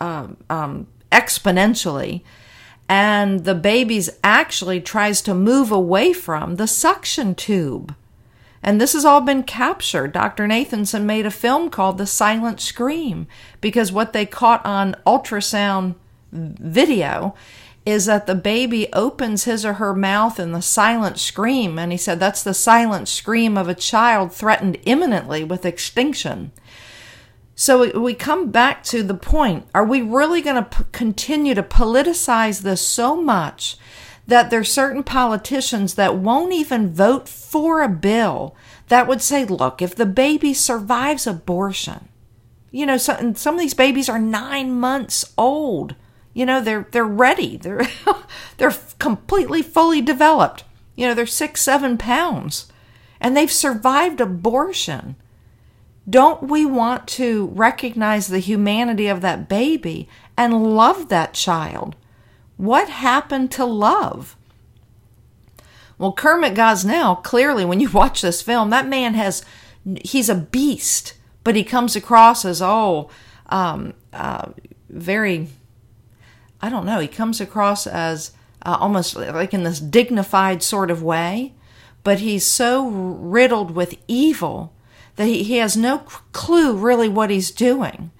[0.00, 2.22] um, um, exponentially,
[2.88, 7.94] and the baby's actually tries to move away from the suction tube.
[8.62, 10.12] And this has all been captured.
[10.12, 10.46] Dr.
[10.46, 13.26] Nathanson made a film called The Silent Scream
[13.60, 15.94] because what they caught on ultrasound
[16.32, 17.34] video
[17.86, 21.78] is that the baby opens his or her mouth in the silent scream.
[21.78, 26.50] And he said that's the silent scream of a child threatened imminently with extinction.
[27.54, 31.62] So we come back to the point are we really going to p- continue to
[31.62, 33.78] politicize this so much
[34.26, 38.56] that there's certain politicians that won't even vote for a bill
[38.88, 42.08] that would say, look, if the baby survives abortion,
[42.72, 45.94] you know, so, some of these babies are nine months old
[46.36, 47.56] you know, they're they're ready.
[47.56, 47.88] They're
[48.58, 50.64] they're completely fully developed.
[50.94, 52.70] You know, they're six, seven pounds,
[53.18, 55.16] and they've survived abortion.
[56.08, 61.96] Don't we want to recognize the humanity of that baby and love that child?
[62.58, 64.36] What happened to love?
[65.96, 69.42] Well, Kermit Gosnell, clearly, when you watch this film, that man has,
[70.04, 71.14] he's a beast,
[71.44, 73.08] but he comes across as, oh,
[73.46, 74.50] um, uh,
[74.90, 75.48] very
[76.60, 78.32] I don't know, he comes across as
[78.64, 81.54] uh, almost like in this dignified sort of way,
[82.02, 84.72] but he's so riddled with evil
[85.16, 85.98] that he, he has no
[86.32, 88.10] clue really what he's doing.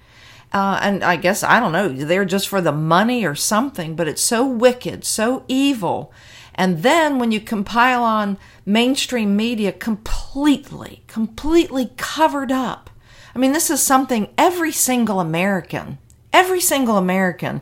[0.53, 4.07] Uh, and I guess, I don't know, they're just for the money or something, but
[4.07, 6.13] it's so wicked, so evil.
[6.55, 12.89] And then when you compile on mainstream media completely, completely covered up,
[13.35, 15.99] I mean, this is something every single American,
[16.33, 17.61] every single American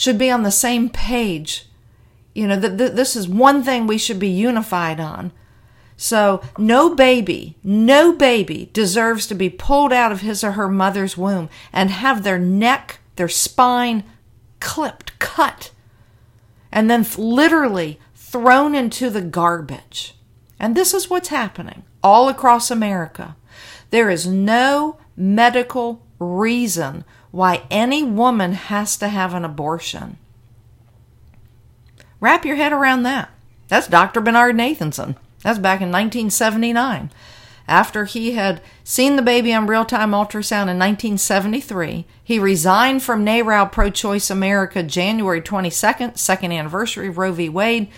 [0.00, 1.66] should be on the same page.
[2.34, 5.30] You know, th- th- this is one thing we should be unified on.
[5.98, 11.18] So, no baby, no baby deserves to be pulled out of his or her mother's
[11.18, 14.04] womb and have their neck, their spine
[14.58, 15.70] clipped, cut,
[16.72, 20.14] and then literally thrown into the garbage.
[20.58, 23.36] And this is what's happening all across America.
[23.90, 30.18] There is no medical reason why any woman has to have an abortion.
[32.18, 33.30] Wrap your head around that.
[33.68, 34.20] That's Dr.
[34.20, 35.16] Bernard Nathanson.
[35.42, 37.10] That's back in 1979.
[37.68, 43.24] After he had seen the baby on real time ultrasound in 1973, he resigned from
[43.24, 47.48] NARAL Pro Choice America January 22nd, second anniversary of Roe v.
[47.48, 47.88] Wade.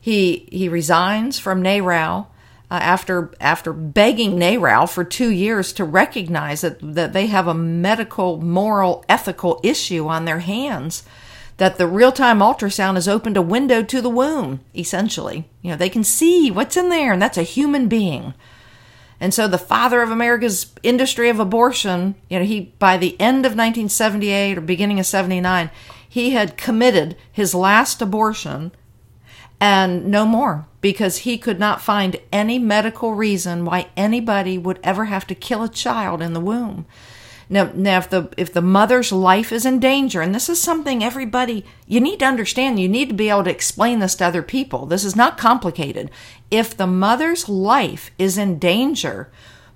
[0.00, 2.28] He, he resigns from NARAL
[2.70, 7.54] uh, after after begging NARAL for two years to recognize that, that they have a
[7.54, 11.02] medical, moral, ethical issue on their hands
[11.56, 15.48] that the real time ultrasound has opened a window to the womb, essentially.
[15.60, 18.32] You know, they can see what's in there, and that's a human being.
[19.20, 23.44] And so the father of America's industry of abortion, you know, he, by the end
[23.44, 25.70] of 1978 or beginning of 79,
[26.08, 28.72] he had committed his last abortion
[29.60, 35.06] and no more because he could not find any medical reason why anybody would ever
[35.06, 36.86] have to kill a child in the womb.
[37.52, 41.02] Now, now if the if the mother's life is in danger, and this is something
[41.02, 44.42] everybody you need to understand, you need to be able to explain this to other
[44.42, 44.86] people.
[44.86, 46.10] This is not complicated.
[46.50, 49.30] If the mother's life is in danger,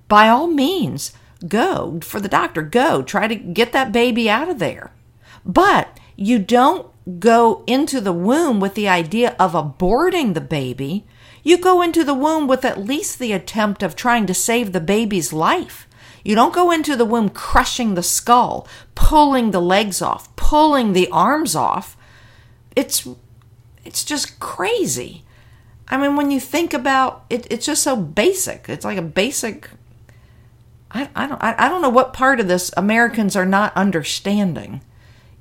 [0.07, 1.11] by all means,
[1.47, 2.61] go for the doctor.
[2.61, 4.93] Go try to get that baby out of there.
[5.45, 6.87] But you don't
[7.19, 11.05] go into the womb with the idea of aborting the baby.
[11.43, 14.79] You go into the womb with at least the attempt of trying to save the
[14.79, 15.87] baby's life.
[16.23, 21.07] You don't go into the womb crushing the skull, pulling the legs off, pulling the
[21.11, 21.95] arms off.
[22.75, 23.07] It's
[23.85, 25.23] it's just crazy.
[25.87, 28.67] I mean, when you think about it, it's just so basic.
[28.67, 29.69] It's like a basic.
[30.89, 34.81] I, I don't I, I don't know what part of this Americans are not understanding.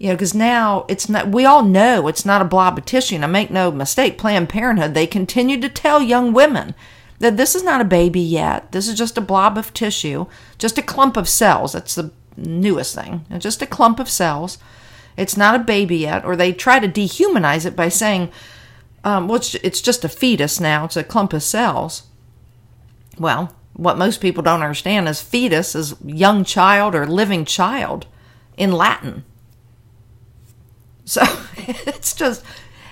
[0.04, 1.28] You know, because now it's not.
[1.28, 3.18] We all know it's not a blob of tissue.
[3.18, 6.74] Now, make no mistake, Planned Parenthood they continue to tell young women
[7.20, 8.70] that this is not a baby yet.
[8.72, 10.26] This is just a blob of tissue,
[10.58, 11.72] just a clump of cells.
[11.72, 13.24] That's the newest thing.
[13.38, 14.58] just a clump of cells.
[15.16, 16.22] It's not a baby yet.
[16.26, 18.30] Or they try to dehumanize it by saying,
[19.04, 20.84] um, well, it's, it's just a fetus now.
[20.84, 22.02] It's a clump of cells.
[23.18, 28.06] Well, what most people don't understand is fetus is young child or living child
[28.58, 29.24] in Latin.
[31.04, 31.22] So
[31.56, 32.44] it's just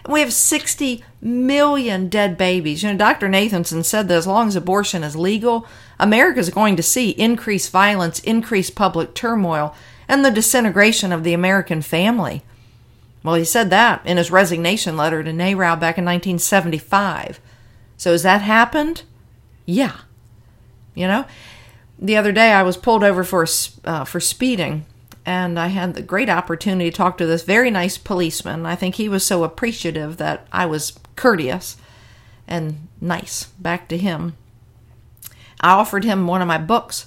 [0.09, 2.83] we have 60 million dead babies.
[2.83, 3.29] You know, Dr.
[3.29, 5.67] Nathanson said that as long as abortion is legal,
[5.99, 9.75] America is going to see increased violence, increased public turmoil,
[10.09, 12.43] and the disintegration of the American family.
[13.23, 17.41] Well, he said that in his resignation letter to NARAL back in 1975.
[17.97, 19.05] So has that happened?
[19.65, 19.99] Yeah.
[20.95, 21.25] You know,
[21.99, 23.47] the other day I was pulled over for
[23.85, 24.87] uh, for speeding
[25.25, 28.67] and I had the great opportunity to talk to this very nice policeman.
[28.67, 31.77] I think he was so appreciative that I was courteous
[32.49, 34.37] and nice back to him.
[35.61, 37.07] I offered him one of my books,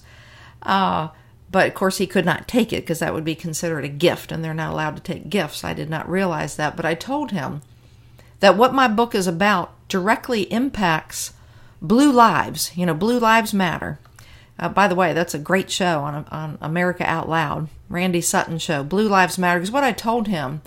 [0.64, 1.10] uh,
[1.52, 4.32] but of course he could not take it because that would be considered a gift,
[4.32, 5.64] and they're not allowed to take gifts.
[5.64, 7.62] I did not realize that, but I told him
[8.40, 11.34] that what my book is about directly impacts
[11.82, 12.76] blue lives.
[12.76, 14.00] You know, blue lives matter.
[14.58, 18.58] Uh, by the way, that's a great show on, on America Out Loud, Randy Sutton
[18.58, 19.60] show, Blue Lives Matter.
[19.60, 20.62] Because what I told him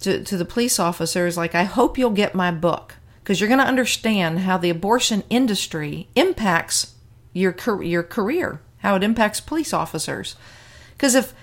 [0.00, 3.48] to, to the police officer is like, I hope you'll get my book because you're
[3.48, 6.94] going to understand how the abortion industry impacts
[7.32, 10.34] your your career, how it impacts police officers.
[10.92, 11.34] Because if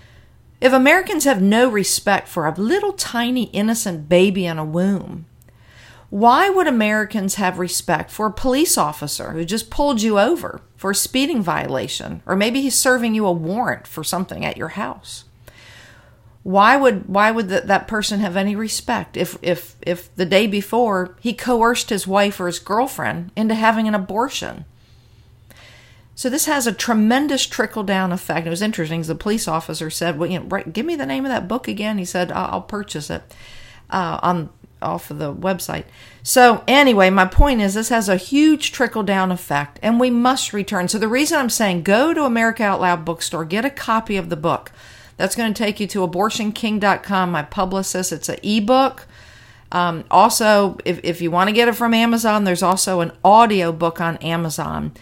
[0.62, 5.26] if Americans have no respect for a little tiny innocent baby in a womb,
[6.10, 10.92] why would Americans have respect for a police officer who just pulled you over for
[10.92, 15.26] a speeding violation, or maybe he's serving you a warrant for something at your house?
[16.44, 20.46] Why would why would that, that person have any respect if if if the day
[20.46, 24.66] before he coerced his wife or his girlfriend into having an abortion?
[26.14, 28.46] So this has a tremendous trickle down effect.
[28.46, 29.02] It was interesting.
[29.02, 31.68] The police officer said, "Well, you know, right, give me the name of that book
[31.68, 33.24] again." He said, "I'll, I'll purchase it."
[33.90, 34.50] Uh, on
[34.82, 35.86] off of the website.
[36.24, 40.54] So, anyway, my point is this has a huge trickle down effect and we must
[40.54, 40.88] return.
[40.88, 44.30] So, the reason I'm saying go to America Out Loud bookstore, get a copy of
[44.30, 44.72] the book.
[45.18, 48.12] That's going to take you to abortionking.com, my publicist.
[48.12, 49.08] It's an ebook.
[49.72, 53.72] Um, also, if, if you want to get it from Amazon, there's also an audio
[53.72, 54.94] book on Amazon.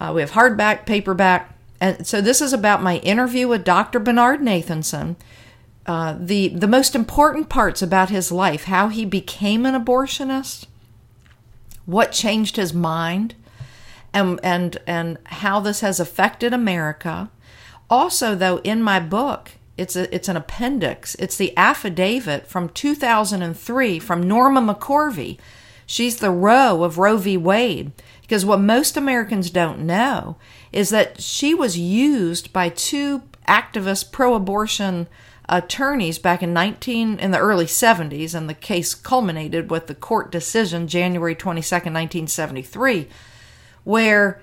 [0.00, 1.56] Uh, we have hardback, paperback.
[1.80, 3.98] And so, this is about my interview with Dr.
[3.98, 5.16] Bernard Nathanson
[5.86, 10.66] uh, the the most important parts about his life, how he became an abortionist,
[11.86, 13.34] what changed his mind,
[14.12, 17.30] and and and how this has affected America.
[17.90, 21.14] Also, though, in my book, it's a, it's an appendix.
[21.16, 25.38] It's the affidavit from 2003 from Norma McCorvey,
[25.86, 27.36] She's the Roe of Roe v.
[27.36, 27.92] Wade.
[28.22, 30.36] Because what most Americans don't know
[30.72, 35.06] is that she was used by two activist pro abortion
[35.48, 40.32] attorneys back in 19 in the early 70s and the case culminated with the court
[40.32, 43.08] decision January 22nd 1973
[43.84, 44.40] where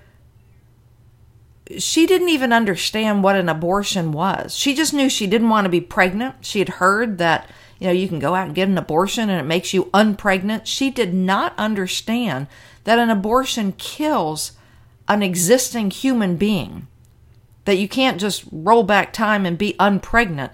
[1.77, 4.55] she didn't even understand what an abortion was.
[4.55, 6.35] She just knew she didn't want to be pregnant.
[6.41, 7.49] She had heard that,
[7.79, 10.65] you know, you can go out and get an abortion and it makes you unpregnant.
[10.65, 12.47] She did not understand
[12.83, 14.53] that an abortion kills
[15.07, 16.87] an existing human being.
[17.65, 20.51] That you can't just roll back time and be unpregnant.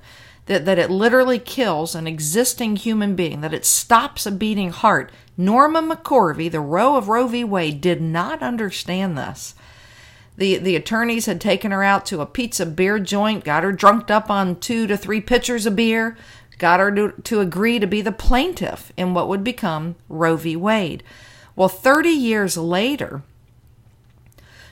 [0.47, 5.11] That, that it literally kills an existing human being, that it stops a beating heart.
[5.37, 7.43] Norma McCorvey, the Roe of Roe v.
[7.43, 9.55] Wade, did not understand this.
[10.37, 14.09] The, the attorneys had taken her out to a pizza beer joint, got her drunked
[14.09, 16.15] up on two to three pitchers of beer,
[16.57, 20.55] got her to, to agree to be the plaintiff in what would become Roe v.
[20.55, 21.03] Wade.
[21.55, 23.23] Well, 30 years later,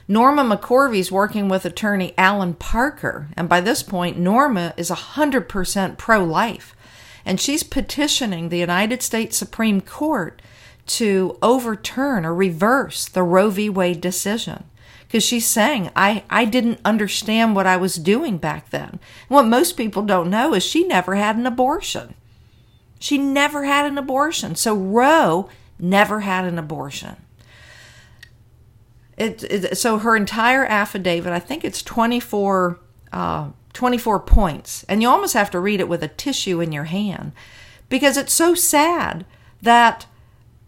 [0.08, 6.24] Norma McCorvey's working with attorney Allan Parker, and by this point, Norma is 100% pro
[6.24, 6.76] life,
[7.24, 10.40] and she's petitioning the United States Supreme Court
[10.86, 13.68] to overturn or reverse the Roe v.
[13.68, 14.64] Wade decision
[15.06, 18.90] because she's saying I, I didn't understand what I was doing back then.
[18.90, 22.14] And what most people don't know is she never had an abortion.
[22.98, 24.54] She never had an abortion.
[24.54, 25.48] So Roe
[25.78, 27.16] never had an abortion.
[29.16, 32.78] It, it, so her entire affidavit, I think it's 24,
[33.12, 36.84] uh, 24 points, and you almost have to read it with a tissue in your
[36.84, 37.32] hand.
[37.88, 39.24] Because it's so sad
[39.62, 40.06] that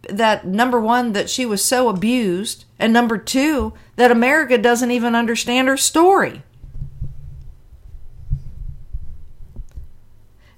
[0.08, 5.14] that number one that she was so abused and number two that america doesn't even
[5.14, 6.42] understand her story.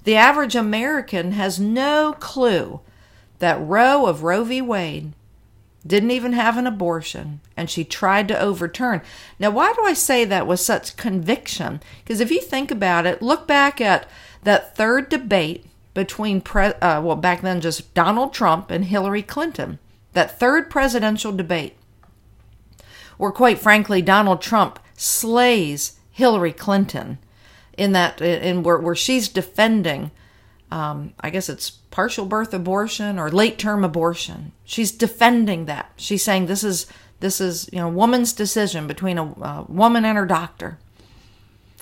[0.03, 2.81] The average american has no clue
[3.39, 4.61] that roe of roe v.
[4.61, 5.13] Wade
[5.85, 9.01] didn't even have an abortion and she tried to overturn
[9.39, 13.21] now why do i say that with such conviction because if you think about it
[13.21, 14.07] look back at
[14.43, 19.79] that third debate between, pre- uh, well, back then just Donald Trump and Hillary Clinton.
[20.13, 21.77] That third presidential debate,
[23.17, 27.17] where quite frankly, Donald Trump slays Hillary Clinton
[27.77, 30.11] in that, in where, where she's defending,
[30.71, 34.53] um, I guess it's partial birth abortion or late term abortion.
[34.63, 35.91] She's defending that.
[35.97, 36.87] She's saying this is,
[37.19, 40.77] this is, you know, woman's decision between a, a woman and her doctor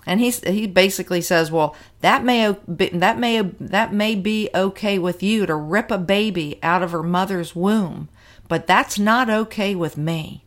[0.09, 5.21] and he he basically says, well, that may that may that may be okay with
[5.21, 8.09] you to rip a baby out of her mother's womb,
[8.47, 10.43] but that's not okay with me.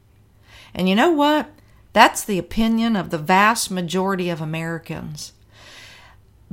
[0.74, 1.48] And you know what?
[1.92, 5.32] That's the opinion of the vast majority of Americans.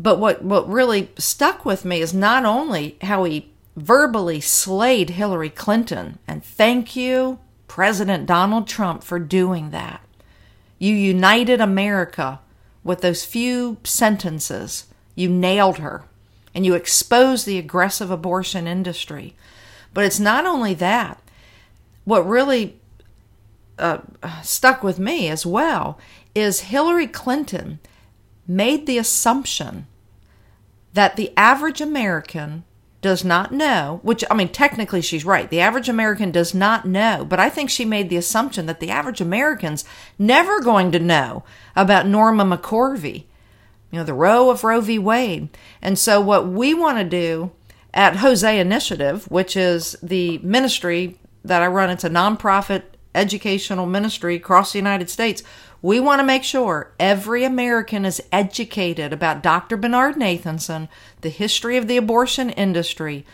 [0.01, 5.49] But what what really stuck with me is not only how he verbally slayed Hillary
[5.49, 10.01] Clinton, and thank you, President Donald Trump, for doing that.
[10.77, 12.39] You united America
[12.81, 14.85] with those few sentences,
[15.15, 16.05] you nailed her
[16.55, 19.35] and you exposed the aggressive abortion industry.
[19.93, 21.21] But it's not only that.
[22.05, 22.79] What really
[23.77, 23.99] uh,
[24.43, 25.99] stuck with me as well
[26.33, 27.79] is Hillary Clinton
[28.49, 29.87] made the assumption
[30.93, 32.63] that the average American
[33.01, 35.49] does not know, which I mean, technically she's right.
[35.49, 38.89] The average American does not know, but I think she made the assumption that the
[38.89, 39.85] average American's
[40.17, 41.43] never going to know
[41.75, 43.23] about Norma McCorvey,
[43.91, 44.99] you know, the Roe of Roe v.
[44.99, 45.49] Wade.
[45.81, 47.51] And so, what we want to do
[47.93, 52.83] at Hosea Initiative, which is the ministry that I run, it's a nonprofit
[53.15, 55.41] educational ministry across the United States.
[55.81, 59.77] We want to make sure every American is educated about Dr.
[59.77, 60.89] Bernard Nathanson,
[61.21, 63.25] the history of the abortion industry,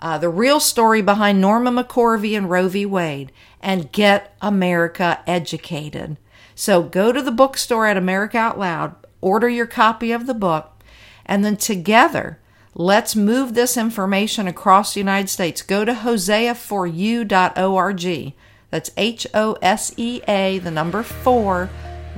[0.00, 2.86] uh, the real story behind Norma McCorvey and Roe v.
[2.86, 6.16] Wade, and get America educated.
[6.54, 10.82] So go to the bookstore at America Out Loud, order your copy of the book,
[11.26, 12.38] and then together,
[12.74, 15.60] let's move this information across the United States.
[15.60, 18.34] Go to hoseaforyou.org.
[18.70, 21.68] That's H O S E A, the number four,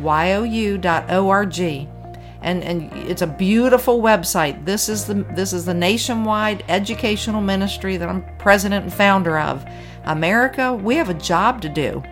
[0.03, 1.61] Y O U.org.
[2.45, 4.65] And, and it's a beautiful website.
[4.65, 9.65] This is the this is the nationwide educational ministry that I'm president and founder of.
[10.05, 12.03] America, we have a job to do.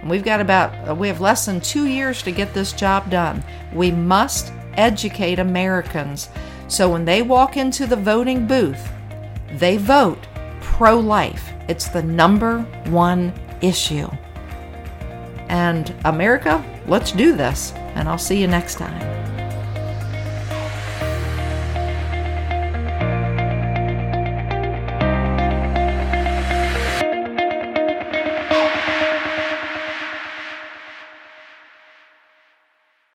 [0.00, 3.10] And we've got about uh, we have less than 2 years to get this job
[3.10, 3.44] done.
[3.72, 6.28] We must educate Americans
[6.68, 8.90] so when they walk into the voting booth,
[9.52, 10.26] they vote
[10.60, 11.52] pro life.
[11.68, 13.32] It's the number one
[13.62, 14.08] issue.
[15.48, 17.72] And America, let's do this.
[17.94, 19.25] And I'll see you next time.